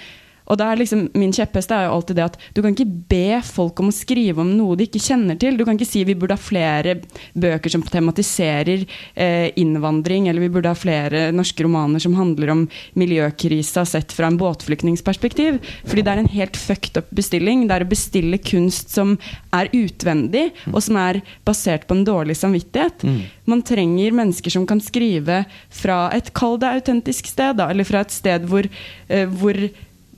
Og 0.47 0.59
da 0.59 0.71
er 0.71 0.81
liksom, 0.81 1.07
Min 1.17 1.33
kjepphest 1.35 1.71
er 1.75 1.87
jo 1.87 1.95
alltid 1.97 2.19
det 2.19 2.25
at 2.25 2.37
du 2.55 2.61
kan 2.63 2.73
ikke 2.73 2.87
be 3.11 3.39
folk 3.45 3.79
om 3.81 3.91
å 3.91 3.95
skrive 3.95 4.43
om 4.43 4.53
noe 4.57 4.77
de 4.79 4.87
ikke 4.87 5.01
kjenner 5.03 5.37
til. 5.39 5.57
Du 5.57 5.65
kan 5.67 5.77
ikke 5.77 5.89
si 5.89 6.03
vi 6.07 6.15
burde 6.17 6.37
ha 6.37 6.41
flere 6.41 6.97
bøker 7.37 7.73
som 7.73 7.83
tematiserer 7.85 8.85
eh, 9.13 9.49
innvandring, 9.59 10.29
eller 10.29 10.45
vi 10.45 10.51
burde 10.53 10.71
ha 10.71 10.77
flere 10.77 11.27
norske 11.35 11.65
romaner 11.65 12.03
som 12.03 12.15
handler 12.17 12.53
om 12.53 12.65
miljøkrisa 12.99 13.85
sett 13.87 14.15
fra 14.15 14.29
en 14.31 14.39
båtflyktningsperspektiv. 14.39 15.59
Fordi 15.87 16.05
det 16.05 16.13
er 16.13 16.23
en 16.23 16.31
helt 16.37 16.59
fucked 16.59 16.99
up 17.01 17.11
bestilling. 17.15 17.65
Det 17.67 17.77
er 17.77 17.87
å 17.87 17.91
bestille 17.91 18.41
kunst 18.41 18.93
som 18.95 19.15
er 19.55 19.71
utvendig, 19.75 20.49
og 20.71 20.79
som 20.85 20.99
er 21.01 21.21
basert 21.47 21.87
på 21.87 21.97
en 21.97 22.05
dårlig 22.07 22.37
samvittighet. 22.39 23.05
Man 23.47 23.63
trenger 23.67 24.15
mennesker 24.15 24.53
som 24.53 24.67
kan 24.67 24.81
skrive 24.83 25.43
fra 25.73 26.07
et 26.15 26.31
kall 26.37 26.57
det 26.61 26.71
autentisk 26.79 27.29
sted, 27.29 27.57
da, 27.59 27.69
eller 27.71 27.87
fra 27.87 28.03
et 28.03 28.13
sted 28.13 28.47
hvor, 28.47 28.67
eh, 29.09 29.27
hvor 29.27 29.57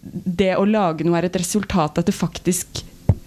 det 0.02 0.54
å 0.58 0.68
lage 0.68 1.06
noe 1.06 1.20
er 1.20 1.28
et 1.28 1.40
resultat 1.40 2.00
at 2.00 2.08
det 2.08 2.16
faktisk 2.16 2.84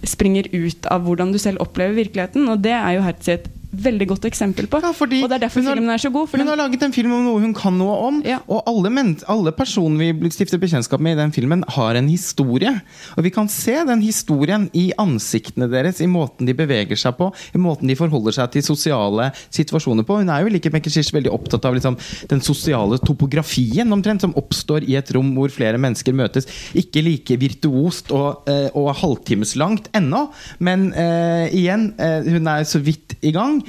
springer 0.08 0.48
ut 0.52 0.86
av 0.90 1.04
hvordan 1.06 1.32
du 1.34 1.38
selv 1.40 1.62
opplever 1.62 2.00
virkeligheten. 2.00 2.48
Og 2.50 2.62
det 2.64 2.74
er 2.74 2.96
jo 2.96 3.04
Hertz 3.06 3.28
et 3.30 3.48
veldig 3.72 4.08
godt 4.08 4.26
eksempel 4.28 4.66
på. 4.70 4.80
Ja, 4.82 4.92
og 4.92 5.08
det 5.10 5.22
er 5.22 5.38
derfor 5.46 5.62
har- 5.62 5.76
filmen 5.76 5.90
er 5.90 5.98
så 5.98 6.12
god. 6.12 6.28
For 6.28 6.38
Hun 6.38 6.46
den, 6.46 6.58
har 6.58 6.68
laget 6.68 6.82
en 6.82 6.92
film 6.92 7.12
om 7.12 7.24
noe 7.24 7.40
hun 7.40 7.54
kan 7.54 7.76
noe 7.78 7.96
om, 8.08 8.22
Ja. 8.24 8.38
og 8.48 8.62
alle, 8.66 9.16
alle 9.28 9.52
personer 9.52 9.98
vi 9.98 10.30
stifter 10.30 10.58
bekjentskap 10.58 11.00
med 11.00 11.16
i 11.18 11.20
den 11.22 11.32
filmen, 11.32 11.64
har 11.68 11.94
en 11.96 12.08
historie. 12.08 12.80
Og 13.16 13.24
vi 13.24 13.30
kan 13.30 13.48
se 13.48 13.84
den 13.84 14.00
historien 14.02 14.70
i 14.74 14.92
ansiktene 14.98 15.70
deres, 15.70 16.00
i 16.00 16.06
måten 16.06 16.46
de 16.46 16.54
beveger 16.54 16.96
seg 16.96 17.16
på, 17.16 17.32
i 17.54 17.58
måten 17.58 17.86
de 17.88 17.94
forholder 17.94 18.32
seg 18.32 18.50
til 18.52 18.62
sosiale 18.62 19.32
situasjoner 19.50 20.04
på. 20.04 20.18
Hun 20.18 20.28
er 20.28 20.42
jo 20.42 20.48
like 20.48 20.62
likhet 20.62 20.72
med 20.72 20.84
Keshish 20.84 21.12
veldig 21.14 21.32
opptatt 21.32 21.64
av 21.66 21.74
liksom, 21.74 21.96
den 22.28 22.40
sosiale 22.40 22.98
topografien 23.02 23.90
omtrent, 23.92 24.22
som 24.22 24.34
oppstår 24.38 24.86
i 24.88 24.96
et 24.96 25.10
rom 25.14 25.32
hvor 25.34 25.50
flere 25.50 25.78
mennesker 25.78 26.14
møtes. 26.14 26.46
Ikke 26.74 27.02
like 27.02 27.36
virtuost 27.40 28.12
og, 28.12 28.44
eh, 28.48 28.68
og 28.74 28.94
halvtimeslangt 28.96 29.90
ennå, 29.94 30.30
men 30.60 30.92
uh, 30.92 31.46
igjen, 31.50 31.92
uh, 31.98 32.22
hun 32.22 32.46
er 32.48 32.64
så 32.64 32.80
vidt 32.82 33.16
i 33.22 33.32
gang. 33.32 33.61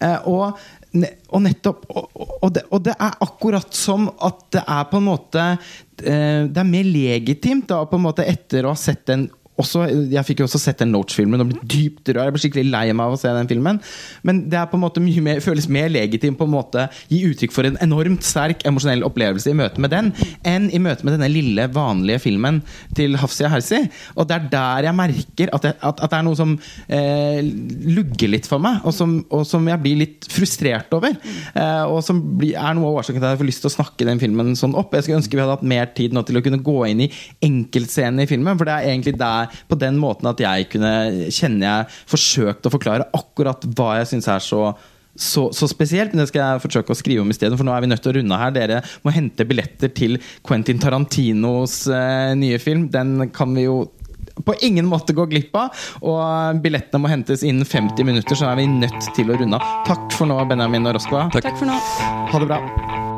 Eh, 0.00 0.28
og, 0.30 0.58
og 1.30 1.42
nettopp 1.44 1.84
og, 1.92 2.06
og, 2.40 2.48
det, 2.54 2.64
og 2.70 2.84
det 2.86 2.94
er 2.96 3.18
akkurat 3.26 3.76
som 3.76 4.08
at 4.26 4.46
det 4.56 4.64
er 4.64 4.88
på 4.90 4.98
en 5.00 5.06
måte 5.06 5.44
eh, 5.50 6.48
Det 6.50 6.62
er 6.62 6.70
mer 6.70 6.88
legitimt 6.88 7.68
da, 7.70 7.84
på 7.86 8.00
en 8.00 8.06
måte 8.08 8.26
etter 8.26 8.66
å 8.66 8.74
ha 8.74 8.80
sett 8.80 9.04
den 9.10 9.28
også, 9.60 9.86
jeg 10.12 10.26
fikk 10.26 10.42
jo 10.42 10.48
også 10.48 10.60
sett 10.62 10.80
den 10.82 10.94
Loach-filmen 10.94 11.42
og 11.42 11.50
ble 11.50 11.60
dypt 11.62 12.10
rørt. 12.12 12.28
Jeg 12.28 12.34
ble 12.36 12.42
skikkelig 12.44 12.72
lei 12.72 12.84
meg 12.92 13.06
av 13.06 13.16
å 13.16 13.20
se 13.20 13.32
den 13.34 13.50
filmen. 13.50 13.80
Men 14.26 14.44
det 14.50 14.58
er 14.60 14.68
på 14.70 14.78
en 14.78 14.84
måte 14.84 15.02
mye 15.04 15.24
mer, 15.24 15.42
føles 15.44 15.68
mer 15.72 15.90
legitimt 15.92 16.38
på 16.40 16.48
en 16.48 16.54
måte 16.54 16.86
gi 17.10 17.22
uttrykk 17.28 17.54
for 17.54 17.68
en 17.68 17.78
enormt 17.84 18.26
sterk 18.26 18.64
emosjonell 18.68 19.04
opplevelse 19.06 19.52
i 19.52 19.58
møte 19.58 19.82
med 19.82 19.92
den, 19.94 20.10
enn 20.46 20.68
i 20.74 20.80
møte 20.82 21.06
med 21.06 21.16
denne 21.16 21.30
lille, 21.32 21.68
vanlige 21.74 22.22
filmen 22.26 22.60
til 22.96 23.18
Hafsia 23.20 23.50
Hersi. 23.52 23.82
Og 24.16 24.28
det 24.28 24.36
er 24.38 24.48
der 24.52 24.88
jeg 24.90 24.98
merker 24.98 25.54
at, 25.56 25.68
jeg, 25.68 25.78
at, 25.78 26.02
at 26.04 26.12
det 26.12 26.18
er 26.20 26.26
noe 26.26 26.38
som 26.38 26.56
eh, 26.88 27.40
lugger 27.90 28.32
litt 28.32 28.48
for 28.50 28.62
meg, 28.62 28.80
og 28.86 28.94
som, 28.96 29.18
og 29.30 29.44
som 29.48 29.66
jeg 29.70 29.82
blir 29.82 30.00
litt 30.04 30.30
frustrert 30.30 30.92
over. 30.96 31.16
Eh, 31.54 31.84
og 31.86 32.00
som 32.06 32.20
blir, 32.40 32.56
er 32.58 32.76
noe 32.76 32.90
av 32.90 33.00
årsaken 33.02 33.20
til 33.20 33.28
at 33.28 33.34
jeg 33.34 33.42
får 33.42 33.50
lyst 33.50 33.64
til 33.64 33.72
å 33.72 33.76
snakke 33.76 34.08
den 34.08 34.22
filmen 34.22 34.54
sånn 34.58 34.76
opp. 34.78 34.94
Jeg 34.96 35.06
skulle 35.06 35.20
ønske 35.20 35.36
vi 35.36 35.44
hadde 35.44 35.58
hatt 35.58 35.66
mer 35.74 35.90
tid 35.96 36.16
nå 36.16 36.24
til 36.26 36.40
å 36.40 36.44
kunne 36.44 36.62
gå 36.64 36.78
inn 36.90 37.04
i 37.06 37.10
enkeltscenene 37.46 38.26
i 38.26 38.30
filmen, 38.30 38.58
for 38.58 38.68
det 38.68 38.76
er 38.76 38.92
egentlig 38.92 39.16
der 39.20 39.49
på 39.68 39.78
den 39.80 39.98
måten 40.00 40.30
at 40.30 40.40
jeg 40.42 40.70
kunne 40.72 40.94
kjenne 41.32 41.66
jeg 41.66 42.00
forsøkte 42.10 42.70
å 42.70 42.74
forklare 42.74 43.10
akkurat 43.16 43.66
hva 43.76 43.98
jeg 44.00 44.14
syns 44.14 44.30
er 44.30 44.42
så 44.44 44.64
så, 45.20 45.50
så 45.52 45.66
spesielt, 45.68 46.14
men 46.14 46.22
det 46.22 46.30
skal 46.30 46.40
jeg 46.40 46.62
forsøke 46.62 46.94
å 46.94 46.96
skrive 46.96 47.24
om 47.24 47.32
i 47.32 47.36
stedet. 47.36 47.58
For 47.58 47.66
nå 47.66 47.74
er 47.74 47.82
vi 47.84 47.90
nødt 47.90 48.00
til 48.04 48.12
å 48.12 48.16
runde 48.16 48.38
her. 48.40 48.54
Dere 48.54 48.78
må 49.04 49.12
hente 49.12 49.44
billetter 49.44 49.92
til 49.92 50.16
Quentin 50.46 50.80
Tarantinos 50.80 51.82
eh, 51.92 52.30
nye 52.38 52.60
film. 52.62 52.86
Den 52.94 53.28
kan 53.34 53.52
vi 53.58 53.66
jo 53.66 53.82
på 54.46 54.54
ingen 54.64 54.88
måte 54.88 55.12
gå 55.16 55.26
glipp 55.28 55.56
av. 55.60 55.84
Og 56.00 56.62
billettene 56.64 57.02
må 57.02 57.12
hentes 57.12 57.44
innen 57.44 57.68
50 57.68 58.06
minutter, 58.06 58.38
så 58.38 58.52
er 58.52 58.62
vi 58.62 58.70
nødt 58.70 59.12
til 59.16 59.34
å 59.34 59.38
runde 59.40 59.60
av. 59.60 59.84
Takk 59.90 60.08
for 60.16 60.30
nå, 60.30 60.40
Benjamin 60.50 60.88
og 60.88 60.98
Roskva. 60.98 61.28
Takk. 61.34 61.50
takk 61.50 61.60
for 61.60 61.70
nå. 61.70 61.78
Ha 62.32 62.42
det 62.42 62.52
bra. 62.54 63.09